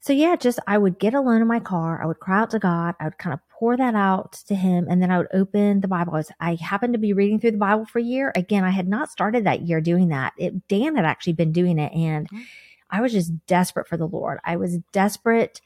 so 0.00 0.12
yeah, 0.12 0.36
just 0.36 0.58
I 0.66 0.78
would 0.78 0.98
get 0.98 1.14
alone 1.14 1.42
in 1.42 1.48
my 1.48 1.58
car. 1.58 2.00
I 2.02 2.06
would 2.06 2.20
cry 2.20 2.40
out 2.40 2.50
to 2.50 2.58
God. 2.58 2.94
I 3.00 3.04
would 3.04 3.18
kind 3.18 3.34
of 3.34 3.40
pour 3.50 3.76
that 3.76 3.94
out 3.94 4.32
to 4.46 4.54
him. 4.54 4.86
And 4.88 5.02
then 5.02 5.10
I 5.10 5.18
would 5.18 5.28
open 5.32 5.80
the 5.80 5.88
Bible. 5.88 6.14
I, 6.14 6.16
was, 6.18 6.30
I 6.40 6.54
happened 6.54 6.92
to 6.92 6.98
be 6.98 7.12
reading 7.12 7.40
through 7.40 7.52
the 7.52 7.58
Bible 7.58 7.84
for 7.86 7.98
a 7.98 8.02
year. 8.02 8.32
Again, 8.36 8.64
I 8.64 8.70
had 8.70 8.88
not 8.88 9.10
started 9.10 9.44
that 9.44 9.62
year 9.62 9.80
doing 9.80 10.08
that. 10.08 10.34
It, 10.38 10.68
Dan 10.68 10.94
had 10.96 11.04
actually 11.04 11.32
been 11.32 11.52
doing 11.52 11.78
it. 11.78 11.92
And 11.92 12.28
mm-hmm. 12.28 12.42
I 12.90 13.00
was 13.00 13.12
just 13.12 13.32
desperate 13.46 13.88
for 13.88 13.96
the 13.96 14.06
Lord. 14.06 14.38
I 14.44 14.56
was 14.56 14.78
desperate 14.92 15.60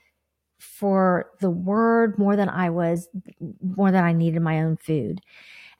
for 0.58 1.30
the 1.40 1.50
word 1.50 2.18
more 2.18 2.36
than 2.36 2.48
I 2.48 2.70
was, 2.70 3.08
more 3.60 3.90
than 3.90 4.04
I 4.04 4.12
needed 4.12 4.40
my 4.42 4.60
own 4.60 4.76
food. 4.76 5.20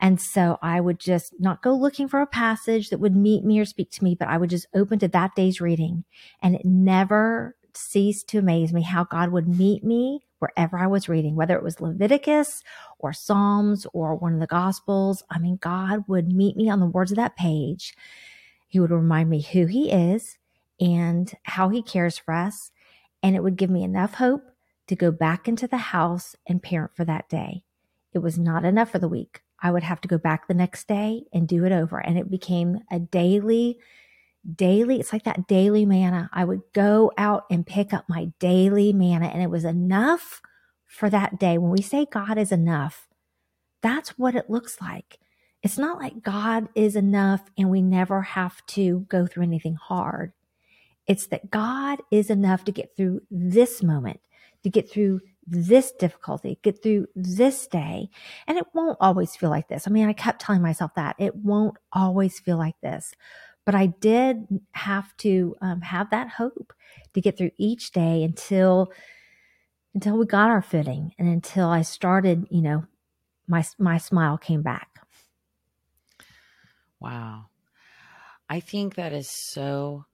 And 0.01 0.21
so 0.21 0.59
I 0.63 0.81
would 0.81 0.99
just 0.99 1.33
not 1.39 1.63
go 1.63 1.75
looking 1.75 2.09
for 2.09 2.21
a 2.21 2.27
passage 2.27 2.91
that 2.91 3.01
would 3.01 3.17
meet 3.17 3.45
me 3.45 3.59
or 3.59 3.65
speak 3.65 3.91
to 3.93 4.05
me, 4.05 4.15
but 4.15 4.29
I 4.29 4.37
would 4.37 4.51
just 4.51 4.67
open 4.75 4.99
to 4.99 5.09
that 5.09 5.35
day's 5.35 5.61
reading. 5.61 6.05
And 6.43 6.55
it 6.55 6.65
never 6.65 7.57
ceased 7.73 8.29
to 8.29 8.39
amaze 8.39 8.73
me 8.73 8.83
how 8.83 9.05
God 9.05 9.31
would 9.31 9.49
meet 9.49 9.85
me 9.85 10.21
wherever 10.39 10.79
I 10.79 10.87
was 10.87 11.09
reading, 11.09 11.35
whether 11.35 11.57
it 11.57 11.63
was 11.63 11.81
Leviticus 11.81 12.63
or 12.99 13.13
Psalms 13.13 13.87
or 13.95 14.15
one 14.15 14.35
of 14.35 14.41
the 14.41 14.47
Gospels. 14.47 15.23
I 15.31 15.39
mean, 15.39 15.57
God 15.57 16.05
would 16.09 16.31
meet 16.33 16.57
me 16.57 16.69
on 16.69 16.81
the 16.81 16.87
words 16.87 17.11
of 17.11 17.17
that 17.17 17.37
page. 17.37 17.95
He 18.69 18.79
would 18.81 18.91
remind 18.91 19.31
me 19.31 19.41
who 19.41 19.65
He 19.65 19.91
is 19.91 20.37
and 20.79 21.33
how 21.45 21.71
He 21.71 21.83
cares 21.83 22.19
for 22.19 22.35
us. 22.35 22.71
And 23.23 23.35
it 23.35 23.43
would 23.43 23.57
give 23.57 23.71
me 23.71 23.83
enough 23.83 24.15
hope 24.15 24.43
to 24.89 24.97
go 24.97 25.11
back 25.11 25.49
into 25.49 25.67
the 25.67 25.77
house 25.77 26.37
and 26.47 26.63
parent 26.63 26.93
for 26.95 27.05
that 27.05 27.29
day. 27.29 27.63
It 28.13 28.19
was 28.19 28.39
not 28.39 28.65
enough 28.65 28.91
for 28.91 28.99
the 28.99 29.09
week. 29.09 29.43
I 29.63 29.71
would 29.71 29.83
have 29.83 30.01
to 30.03 30.09
go 30.09 30.19
back 30.19 30.47
the 30.47 30.55
next 30.55 30.87
day 30.87 31.25
and 31.33 31.49
do 31.49 31.65
it 31.65 31.73
over. 31.73 31.99
And 31.99 32.19
it 32.19 32.31
became 32.31 32.81
a 32.91 32.99
daily 32.99 33.79
daily, 34.55 35.01
it's 35.01 35.13
like 35.13 35.25
that 35.25 35.47
daily 35.49 35.85
manna. 35.85 36.31
I 36.33 36.45
would 36.45 36.63
go 36.73 37.13
out 37.19 37.45
and 37.51 37.67
pick 37.67 37.93
up 37.93 38.09
my 38.09 38.31
daily 38.39 38.93
manna 38.93 39.27
and 39.27 39.43
it 39.43 39.51
was 39.51 39.65
enough 39.65 40.41
for 40.87 41.11
that 41.11 41.39
day. 41.39 41.59
When 41.59 41.73
we 41.73 41.83
say 41.83 42.07
God 42.11 42.39
is 42.39 42.53
enough, 42.53 43.09
that's 43.83 44.11
what 44.11 44.35
it 44.35 44.51
looks 44.51 44.81
like. 44.81 45.19
It's 45.63 45.79
not 45.79 45.99
like 45.99 46.23
God 46.23 46.69
is 46.75 46.95
enough 46.97 47.51
and 47.59 47.71
we 47.71 47.83
never 47.83 48.23
have 48.23 48.65
to 48.67 49.01
go 49.09 49.27
through 49.27 49.45
anything 49.45 49.75
hard. 49.75 50.33
It's 51.07 51.27
that 51.29 51.51
God 51.51 52.01
is 52.11 52.31
enough 52.31 52.65
to 52.65 52.73
get 52.73 52.97
through 52.97 53.23
this 53.31 53.83
moment, 53.83 54.21
to 54.67 54.71
get 54.71 54.91
through 54.91 55.21
this 55.47 55.93
difficulty, 55.93 56.59
get 56.65 56.83
through 56.83 57.07
this 57.15 57.69
day. 57.69 58.11
And 58.49 58.59
it 58.59 58.67
won't 58.75 58.99
always 59.01 59.37
feel 59.37 59.49
like 59.49 59.69
this. 59.69 59.87
I 59.87 59.93
mean, 59.93 60.09
I 60.09 60.13
kept 60.13 60.43
telling 60.43 60.61
myself 60.61 60.93
that 60.97 61.15
it 61.21 61.37
won't 61.37 61.77
always 61.93 62.41
feel 62.41 62.57
like 62.57 62.75
this. 62.83 63.15
But 63.65 63.77
I 63.77 63.87
did 63.87 64.45
have 64.73 65.17
to 65.19 65.55
um, 65.61 65.83
have 65.83 66.11
that 66.11 66.31
hope 66.31 66.73
to 67.15 67.21
get 67.21 67.39
through 67.39 67.53
each 67.59 67.93
day 67.93 68.25
until 68.25 68.91
until 69.95 70.19
we 70.19 70.27
got 70.27 70.51
our 70.51 70.63
footing 70.63 71.13
and 71.17 71.29
until 71.29 71.69
I 71.69 71.83
started, 71.83 72.49
you 72.51 72.61
know, 72.61 72.85
my 73.47 73.65
my 73.79 73.99
smile 73.99 74.37
came 74.37 74.63
back. 74.63 74.99
Wow. 76.99 77.47
I 78.49 78.59
think 78.59 78.97
that 78.97 79.13
is 79.13 79.31
so 79.31 80.07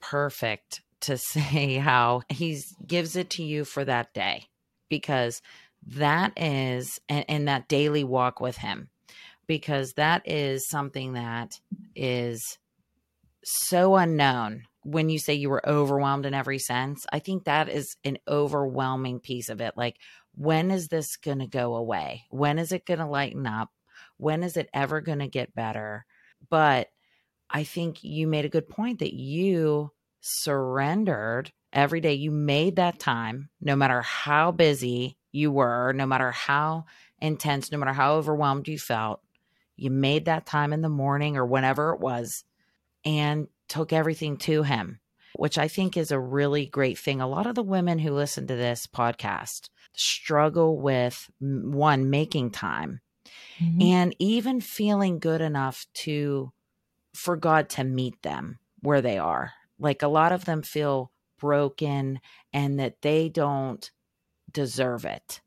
perfect 0.00 0.82
to 1.06 1.16
say 1.18 1.76
how 1.76 2.22
he 2.28 2.60
gives 2.86 3.16
it 3.16 3.30
to 3.30 3.42
you 3.42 3.64
for 3.64 3.84
that 3.84 4.12
day 4.14 4.44
because 4.88 5.42
that 5.86 6.32
is 6.36 6.98
and 7.08 7.48
that 7.48 7.68
daily 7.68 8.04
walk 8.04 8.40
with 8.40 8.56
him 8.56 8.88
because 9.46 9.92
that 9.92 10.22
is 10.26 10.68
something 10.68 11.12
that 11.12 11.60
is 11.94 12.58
so 13.44 13.96
unknown 13.96 14.64
when 14.82 15.08
you 15.08 15.18
say 15.18 15.34
you 15.34 15.50
were 15.50 15.68
overwhelmed 15.68 16.26
in 16.26 16.34
every 16.34 16.58
sense. 16.58 17.06
I 17.12 17.18
think 17.18 17.44
that 17.44 17.68
is 17.68 17.96
an 18.04 18.18
overwhelming 18.28 19.20
piece 19.20 19.48
of 19.48 19.60
it. 19.60 19.74
Like, 19.76 19.96
when 20.34 20.70
is 20.70 20.88
this 20.88 21.16
going 21.16 21.38
to 21.38 21.46
go 21.46 21.74
away? 21.74 22.24
When 22.30 22.58
is 22.58 22.72
it 22.72 22.86
going 22.86 23.00
to 23.00 23.06
lighten 23.06 23.46
up? 23.46 23.70
When 24.16 24.42
is 24.42 24.56
it 24.56 24.68
ever 24.74 25.00
going 25.00 25.20
to 25.20 25.28
get 25.28 25.54
better? 25.54 26.04
But 26.50 26.88
I 27.50 27.64
think 27.64 28.02
you 28.02 28.26
made 28.26 28.44
a 28.44 28.50
good 28.50 28.68
point 28.68 28.98
that 28.98 29.14
you 29.14 29.92
surrendered 30.26 31.52
every 31.72 32.00
day. 32.00 32.14
You 32.14 32.30
made 32.30 32.76
that 32.76 32.98
time, 32.98 33.48
no 33.60 33.76
matter 33.76 34.02
how 34.02 34.50
busy 34.50 35.16
you 35.32 35.52
were, 35.52 35.92
no 35.92 36.06
matter 36.06 36.32
how 36.32 36.86
intense, 37.20 37.70
no 37.70 37.78
matter 37.78 37.92
how 37.92 38.14
overwhelmed 38.14 38.68
you 38.68 38.78
felt. 38.78 39.20
You 39.76 39.90
made 39.90 40.24
that 40.24 40.46
time 40.46 40.72
in 40.72 40.80
the 40.80 40.88
morning 40.88 41.36
or 41.36 41.44
whenever 41.44 41.92
it 41.92 42.00
was 42.00 42.44
and 43.04 43.46
took 43.68 43.92
everything 43.92 44.36
to 44.38 44.62
him, 44.62 45.00
which 45.34 45.58
I 45.58 45.68
think 45.68 45.96
is 45.96 46.10
a 46.10 46.18
really 46.18 46.66
great 46.66 46.98
thing. 46.98 47.20
A 47.20 47.28
lot 47.28 47.46
of 47.46 47.54
the 47.54 47.62
women 47.62 47.98
who 47.98 48.12
listen 48.12 48.46
to 48.46 48.56
this 48.56 48.86
podcast 48.86 49.68
struggle 49.94 50.78
with 50.80 51.30
one, 51.40 52.10
making 52.10 52.50
time 52.50 53.00
mm-hmm. 53.60 53.82
and 53.82 54.16
even 54.18 54.60
feeling 54.60 55.18
good 55.18 55.40
enough 55.40 55.86
to, 55.94 56.52
for 57.14 57.36
God 57.36 57.68
to 57.70 57.84
meet 57.84 58.20
them 58.22 58.58
where 58.80 59.00
they 59.00 59.18
are. 59.18 59.52
Like 59.78 60.02
a 60.02 60.08
lot 60.08 60.32
of 60.32 60.44
them 60.44 60.62
feel 60.62 61.12
broken 61.38 62.20
and 62.52 62.80
that 62.80 63.02
they 63.02 63.28
don't 63.28 63.90
deserve 64.50 65.04
it. 65.04 65.40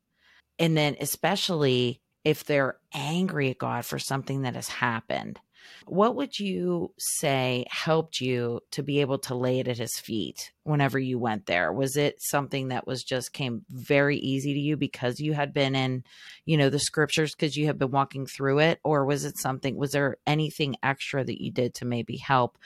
And 0.58 0.78
then, 0.78 0.98
especially 1.00 2.02
if 2.24 2.44
they're 2.44 2.78
angry 2.94 3.50
at 3.50 3.58
God 3.58 3.86
for 3.86 3.98
something 3.98 4.42
that 4.42 4.56
has 4.56 4.68
happened 4.68 5.40
what 5.86 6.16
would 6.16 6.40
you 6.40 6.94
say 6.98 7.66
helped 7.70 8.22
you 8.22 8.62
to 8.72 8.84
be 8.84 9.02
able 9.02 9.20
to 9.20 9.36
lay 9.36 9.60
it 9.60 9.68
at 9.68 9.78
his 9.78 9.98
feet 9.98 10.52
whenever 10.64 11.00
you 11.00 11.18
went 11.18 11.46
there? 11.46 11.72
Was 11.74 11.98
it 11.98 12.22
something 12.22 12.70
that 12.70 12.88
was 12.88 13.04
just 13.04 13.34
came 13.34 13.66
very 13.70 14.18
easy 14.18 14.54
to 14.54 14.60
you 14.60 14.78
because 14.78 15.20
you 15.20 15.34
had 15.34 15.54
been 15.54 15.76
in, 15.76 16.04
you 16.46 16.58
know, 16.58 16.70
the 16.70 16.80
scriptures 16.80 17.34
because 17.34 17.58
you 17.58 17.66
had 17.66 17.80
been 17.80 17.92
walking 17.92 18.26
through 18.26 18.60
it? 18.60 18.80
Or 18.84 19.06
was 19.06 19.26
it 19.26 19.38
something, 19.38 19.76
was 19.76 19.92
there 19.92 20.18
anything 20.28 20.76
extra 20.84 21.24
that 21.24 21.42
you 21.42 21.52
did 21.52 21.74
to 21.76 21.86
maybe 21.86 22.18
help 22.18 22.58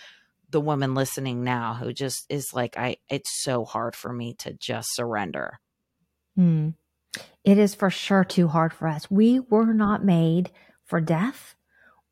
the 0.53 0.61
woman 0.61 0.95
listening 0.95 1.43
now 1.43 1.73
who 1.73 1.91
just 1.91 2.25
is 2.29 2.53
like, 2.53 2.77
I, 2.77 2.95
it's 3.09 3.43
so 3.43 3.65
hard 3.65 3.93
for 3.93 4.13
me 4.13 4.35
to 4.35 4.53
just 4.53 4.95
surrender? 4.95 5.59
Mm. 6.39 6.75
It 7.43 7.57
is 7.57 7.75
for 7.75 7.89
sure 7.89 8.23
too 8.23 8.47
hard 8.47 8.73
for 8.73 8.87
us. 8.87 9.11
We 9.11 9.41
were 9.41 9.73
not 9.73 10.05
made 10.05 10.51
for 10.85 11.01
death 11.01 11.55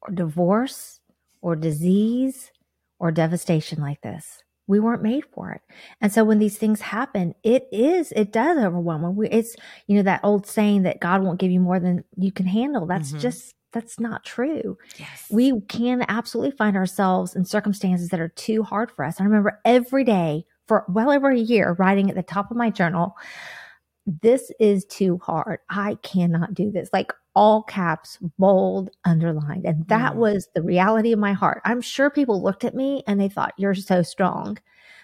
or 0.02 0.14
divorce 0.14 1.00
or 1.42 1.56
disease 1.56 2.52
or 3.00 3.12
devastation 3.12 3.80
like 3.80 4.02
this. 4.02 4.44
We 4.68 4.80
weren't 4.80 5.02
made 5.02 5.26
for 5.34 5.52
it. 5.52 5.62
And 6.00 6.14
so 6.14 6.24
when 6.24 6.40
these 6.40 6.58
things 6.58 6.82
happen, 6.82 7.34
it 7.44 7.68
is, 7.72 8.12
it 8.14 8.32
does 8.32 8.58
overwhelm. 8.58 9.18
It's, 9.32 9.56
you 9.88 9.96
know, 9.96 10.04
that 10.04 10.22
old 10.24 10.46
saying 10.46 10.84
that 10.84 11.00
God 11.00 11.24
won't 11.24 11.40
give 11.40 11.52
you 11.52 11.60
more 11.60 11.80
than 11.80 12.04
you 12.16 12.32
can 12.32 12.46
handle. 12.46 12.86
That's 12.86 13.10
mm-hmm. 13.10 13.20
just, 13.20 13.54
that's 13.72 14.00
not 14.00 14.24
true. 14.26 14.78
Yes. 14.98 15.28
We 15.30 15.62
can 15.62 16.06
absolutely 16.08 16.56
find 16.58 16.76
ourselves 16.76 17.36
in 17.36 17.46
circumstances 17.46 18.10
that 18.10 18.20
are 18.20 18.30
too 18.30 18.64
hard 18.64 18.92
for 18.92 19.06
us. 19.06 19.20
I 19.20 19.24
remember 19.24 19.60
every 19.66 20.04
day 20.04 20.46
for 20.68 20.86
well 20.88 21.12
over 21.12 21.30
a 21.30 21.38
year 21.38 21.76
writing 21.80 22.10
at 22.10 22.16
the 22.16 22.24
top 22.24 22.52
of 22.52 22.58
my 22.58 22.70
journal, 22.70 23.16
this 24.06 24.52
is 24.60 24.86
too 24.86 25.20
hard. 25.24 25.60
I 25.70 25.96
cannot 26.02 26.54
do 26.54 26.72
this. 26.72 26.90
Like 26.92 27.14
all 27.36 27.64
caps, 27.64 28.18
bold, 28.38 28.90
underlined. 29.06 29.66
And 29.66 29.88
that 29.88 30.14
mm. 30.14 30.18
was 30.18 30.50
the 30.54 30.62
reality 30.62 31.14
of 31.14 31.20
my 31.20 31.34
heart. 31.34 31.62
I'm 31.66 31.82
sure 31.82 32.10
people 32.10 32.42
looked 32.42 32.64
at 32.64 32.76
me 32.76 33.04
and 33.08 33.20
they 33.20 33.30
thought, 33.30 33.54
you're 33.58 33.76
so 33.76 34.02
strong. 34.02 34.58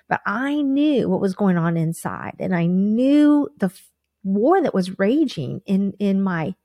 But 0.10 0.22
I 0.26 0.62
knew 0.62 1.10
what 1.10 1.22
was 1.22 1.36
going 1.36 1.58
on 1.58 1.78
inside 1.78 2.36
and 2.40 2.56
I 2.56 2.66
knew 2.66 3.50
the 3.58 3.72
war 4.24 4.62
that 4.62 4.74
was 4.74 5.00
raging 5.00 5.62
in, 5.66 5.94
in 6.00 6.22
my, 6.22 6.56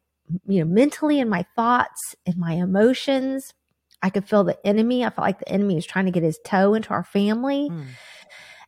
you 0.47 0.61
know, 0.61 0.71
mentally 0.71 1.21
in 1.21 1.29
my 1.29 1.45
thoughts, 1.57 2.15
in 2.27 2.39
my 2.39 2.55
emotions. 2.55 3.55
I 4.03 4.11
could 4.11 4.29
feel 4.29 4.43
the 4.43 4.59
enemy. 4.67 5.05
I 5.05 5.11
felt 5.11 5.27
like 5.27 5.39
the 5.39 5.49
enemy 5.49 5.77
was 5.77 5.87
trying 5.87 6.07
to 6.07 6.11
get 6.11 6.25
his 6.25 6.41
toe 6.45 6.75
into 6.75 6.91
our 6.91 7.05
family 7.05 7.71
mm. 7.71 7.87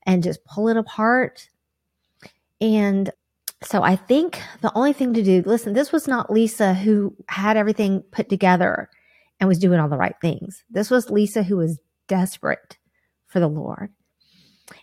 and 0.07 0.23
just 0.23 0.45
pull 0.45 0.69
it 0.69 0.77
apart. 0.77 1.49
And 2.61 3.11
so 3.63 3.83
I 3.83 3.97
think 3.97 4.41
the 4.61 4.73
only 4.75 4.93
thing 4.93 5.13
to 5.15 5.23
do, 5.23 5.43
listen, 5.45 5.73
this 5.73 5.91
was 5.91 6.07
not 6.07 6.31
Lisa 6.31 6.75
who 6.75 7.17
had 7.29 7.57
everything 7.57 8.03
put 8.13 8.29
together 8.29 8.89
and 9.41 9.49
was 9.49 9.59
doing 9.59 9.81
all 9.81 9.89
the 9.89 9.97
right 9.97 10.15
things. 10.21 10.63
This 10.71 10.91
was 10.91 11.11
Lisa 11.11 11.43
who 11.43 11.57
was 11.57 11.81
desperate 12.07 12.79
for 13.27 13.41
the 13.41 13.49
Lord. 13.49 13.91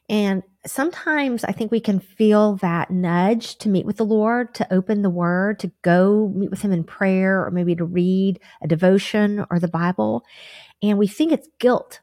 And 0.09 0.43
sometimes 0.65 1.43
I 1.43 1.51
think 1.51 1.71
we 1.71 1.79
can 1.79 1.99
feel 1.99 2.57
that 2.57 2.91
nudge 2.91 3.57
to 3.59 3.69
meet 3.69 3.85
with 3.85 3.97
the 3.97 4.05
Lord, 4.05 4.53
to 4.55 4.73
open 4.73 5.01
the 5.01 5.09
word, 5.09 5.59
to 5.59 5.71
go 5.81 6.31
meet 6.35 6.51
with 6.51 6.61
him 6.61 6.71
in 6.71 6.83
prayer, 6.83 7.43
or 7.43 7.51
maybe 7.51 7.75
to 7.75 7.85
read 7.85 8.39
a 8.61 8.67
devotion 8.67 9.45
or 9.49 9.59
the 9.59 9.67
Bible. 9.67 10.23
And 10.83 10.97
we 10.97 11.07
think 11.07 11.31
it's 11.31 11.47
guilt. 11.59 11.99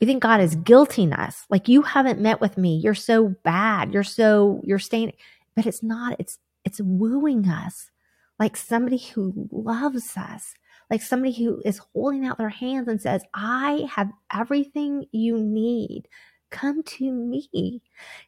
We 0.00 0.06
think 0.06 0.22
God 0.22 0.40
is 0.40 0.56
guilting 0.56 1.18
us. 1.18 1.46
Like 1.48 1.68
you 1.68 1.82
haven't 1.82 2.20
met 2.20 2.40
with 2.40 2.58
me. 2.58 2.76
You're 2.76 2.94
so 2.94 3.34
bad. 3.42 3.94
You're 3.94 4.02
so, 4.02 4.60
you're 4.64 4.78
staying 4.78 5.12
but 5.56 5.66
it's 5.66 5.82
not, 5.82 6.16
it's, 6.18 6.38
it's 6.64 6.80
wooing 6.80 7.48
us 7.48 7.90
like 8.38 8.56
somebody 8.56 8.98
who 8.98 9.48
loves 9.52 10.16
us, 10.16 10.54
like 10.90 11.02
somebody 11.02 11.32
who 11.32 11.62
is 11.64 11.80
holding 11.92 12.26
out 12.26 12.38
their 12.38 12.48
hands 12.48 12.88
and 12.88 13.00
says, 13.00 13.22
I 13.32 13.88
have 13.90 14.10
everything 14.32 15.06
you 15.12 15.38
need. 15.38 16.08
Come 16.54 16.82
to 16.84 17.10
me. 17.10 17.82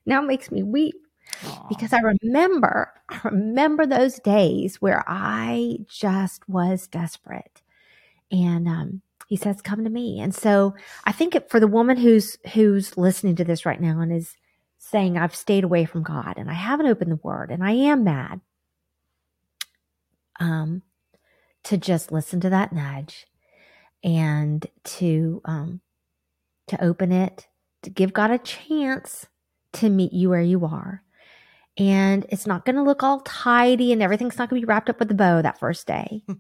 Now 0.05 0.23
it 0.23 0.27
makes 0.27 0.51
me 0.51 0.63
weep 0.63 0.97
Aww. 1.43 1.69
because 1.69 1.93
I 1.93 2.01
remember, 2.01 2.93
I 3.09 3.21
remember 3.25 3.87
those 3.87 4.19
days 4.19 4.83
where 4.83 5.05
I 5.07 5.79
just 5.89 6.49
was 6.49 6.89
desperate. 6.89 7.63
And, 8.33 8.67
um, 8.67 9.03
he 9.29 9.37
says, 9.37 9.63
come 9.63 9.85
to 9.85 9.91
me. 9.91 10.21
And 10.21 10.35
so 10.35 10.75
I 11.05 11.13
think 11.13 11.35
it, 11.35 11.51
for 11.51 11.61
the 11.61 11.67
woman 11.67 11.97
who's, 11.97 12.37
who's 12.53 12.97
listening 12.97 13.37
to 13.37 13.45
this 13.45 13.65
right 13.65 13.81
now 13.81 14.01
and 14.01 14.13
is, 14.13 14.37
saying 14.79 15.17
I've 15.19 15.35
stayed 15.35 15.65
away 15.65 15.85
from 15.85 16.03
God 16.03 16.35
and 16.37 16.49
I 16.51 16.55
haven't 16.55 16.87
opened 16.87 17.11
the 17.11 17.17
word 17.17 17.51
and 17.51 17.65
I 17.65 17.73
am 17.73 18.05
mad. 18.05 18.41
Um, 20.39 20.83
to 21.65 21.77
just 21.77 22.13
listen 22.13 22.41
to 22.41 22.51
that 22.51 22.73
nudge 22.73 23.27
and 24.05 24.65
to, 24.85 25.41
um, 25.45 25.81
to 26.69 26.85
open 26.85 27.11
it, 27.11 27.49
to 27.87 27.91
give 27.91 28.13
God 28.13 28.33
a 28.33 28.39
chance 28.39 29.27
to 29.75 29.89
meet 29.89 30.13
you 30.13 30.29
where 30.29 30.43
you 30.43 30.65
are. 30.65 31.05
And 31.79 32.27
it's 32.31 32.47
not 32.47 32.65
going 32.65 32.75
to 32.75 32.83
look 32.83 33.05
all 33.05 33.21
tidy 33.21 33.93
and 33.93 34.03
everything's 34.03 34.39
not 34.39 34.51
going 34.51 34.61
to 34.61 34.67
be 34.67 34.69
wrapped 34.69 34.91
up 34.91 34.99
with 34.99 35.11
a 35.13 35.15
bow 35.15 35.41
that 35.41 35.61
first 35.61 35.87
day. 35.87 36.23
Hmm. 36.27 36.33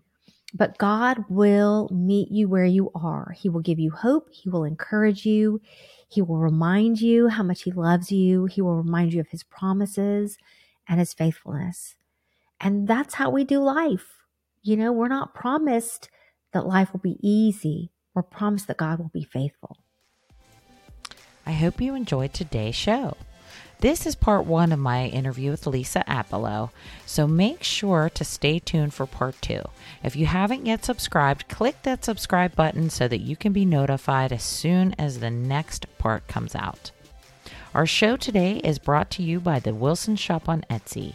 but 0.54 0.78
God 0.78 1.24
will 1.28 1.88
meet 1.92 2.30
you 2.32 2.48
where 2.48 2.64
you 2.64 2.90
are. 2.94 3.32
He 3.36 3.48
will 3.48 3.60
give 3.60 3.78
you 3.78 3.92
hope. 3.92 4.28
He 4.32 4.48
will 4.48 4.64
encourage 4.64 5.24
you. 5.24 5.60
He 6.08 6.20
will 6.20 6.38
remind 6.38 7.00
you 7.00 7.28
how 7.28 7.44
much 7.44 7.62
He 7.62 7.70
loves 7.70 8.10
you. 8.10 8.46
He 8.46 8.60
will 8.60 8.76
remind 8.76 9.12
you 9.12 9.20
of 9.20 9.28
His 9.28 9.44
promises 9.44 10.38
and 10.88 10.98
His 10.98 11.14
faithfulness. 11.14 11.94
And 12.60 12.88
that's 12.88 13.14
how 13.14 13.30
we 13.30 13.44
do 13.44 13.60
life. 13.60 14.24
You 14.62 14.76
know, 14.76 14.90
we're 14.90 15.08
not 15.08 15.34
promised 15.34 16.08
that 16.52 16.66
life 16.66 16.92
will 16.92 17.00
be 17.00 17.18
easy. 17.22 17.92
We're 18.14 18.22
promised 18.22 18.66
that 18.66 18.78
God 18.78 18.98
will 18.98 19.10
be 19.12 19.24
faithful. 19.24 19.78
I 21.46 21.52
hope 21.52 21.80
you 21.80 21.94
enjoyed 21.94 22.34
today's 22.34 22.74
show. 22.74 23.16
This 23.78 24.04
is 24.04 24.16
part 24.16 24.46
one 24.46 24.72
of 24.72 24.80
my 24.80 25.06
interview 25.06 25.52
with 25.52 25.66
Lisa 25.66 26.02
Appelo, 26.08 26.70
so 27.04 27.28
make 27.28 27.62
sure 27.62 28.10
to 28.14 28.24
stay 28.24 28.58
tuned 28.58 28.94
for 28.94 29.06
part 29.06 29.40
two. 29.40 29.60
If 30.02 30.16
you 30.16 30.26
haven't 30.26 30.66
yet 30.66 30.84
subscribed, 30.84 31.48
click 31.48 31.82
that 31.82 32.04
subscribe 32.04 32.56
button 32.56 32.90
so 32.90 33.06
that 33.06 33.20
you 33.20 33.36
can 33.36 33.52
be 33.52 33.64
notified 33.64 34.32
as 34.32 34.42
soon 34.42 34.94
as 34.98 35.20
the 35.20 35.30
next 35.30 35.86
part 35.98 36.26
comes 36.26 36.56
out. 36.56 36.90
Our 37.74 37.86
show 37.86 38.16
today 38.16 38.56
is 38.64 38.78
brought 38.80 39.10
to 39.12 39.22
you 39.22 39.38
by 39.38 39.60
the 39.60 39.74
Wilson 39.74 40.16
Shop 40.16 40.48
on 40.48 40.64
Etsy. 40.70 41.14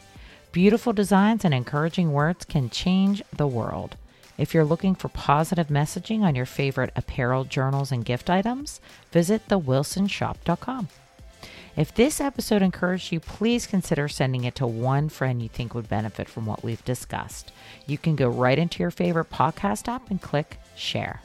Beautiful 0.51 0.93
designs 0.93 1.43
and 1.43 1.53
encouraging 1.53 2.13
words 2.13 2.45
can 2.45 2.69
change 2.69 3.21
the 3.35 3.47
world. 3.47 3.97
If 4.41 4.55
you're 4.55 4.65
looking 4.65 4.95
for 4.95 5.07
positive 5.09 5.67
messaging 5.67 6.21
on 6.21 6.33
your 6.33 6.47
favorite 6.47 6.91
apparel, 6.95 7.43
journals, 7.43 7.91
and 7.91 8.03
gift 8.03 8.27
items, 8.27 8.81
visit 9.11 9.47
thewilsonshop.com. 9.49 10.87
If 11.77 11.93
this 11.93 12.19
episode 12.19 12.63
encouraged 12.63 13.11
you, 13.11 13.19
please 13.19 13.67
consider 13.67 14.07
sending 14.07 14.43
it 14.45 14.55
to 14.55 14.65
one 14.65 15.09
friend 15.09 15.43
you 15.43 15.47
think 15.47 15.75
would 15.75 15.87
benefit 15.87 16.27
from 16.27 16.47
what 16.47 16.63
we've 16.63 16.83
discussed. 16.83 17.51
You 17.85 17.99
can 17.99 18.15
go 18.15 18.29
right 18.29 18.57
into 18.57 18.81
your 18.81 18.89
favorite 18.89 19.29
podcast 19.29 19.87
app 19.87 20.09
and 20.09 20.19
click 20.19 20.57
share. 20.75 21.21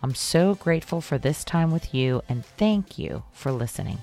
I'm 0.00 0.14
so 0.14 0.54
grateful 0.54 1.00
for 1.00 1.18
this 1.18 1.42
time 1.42 1.72
with 1.72 1.92
you 1.92 2.22
and 2.28 2.46
thank 2.46 2.96
you 2.96 3.24
for 3.32 3.50
listening. 3.50 3.98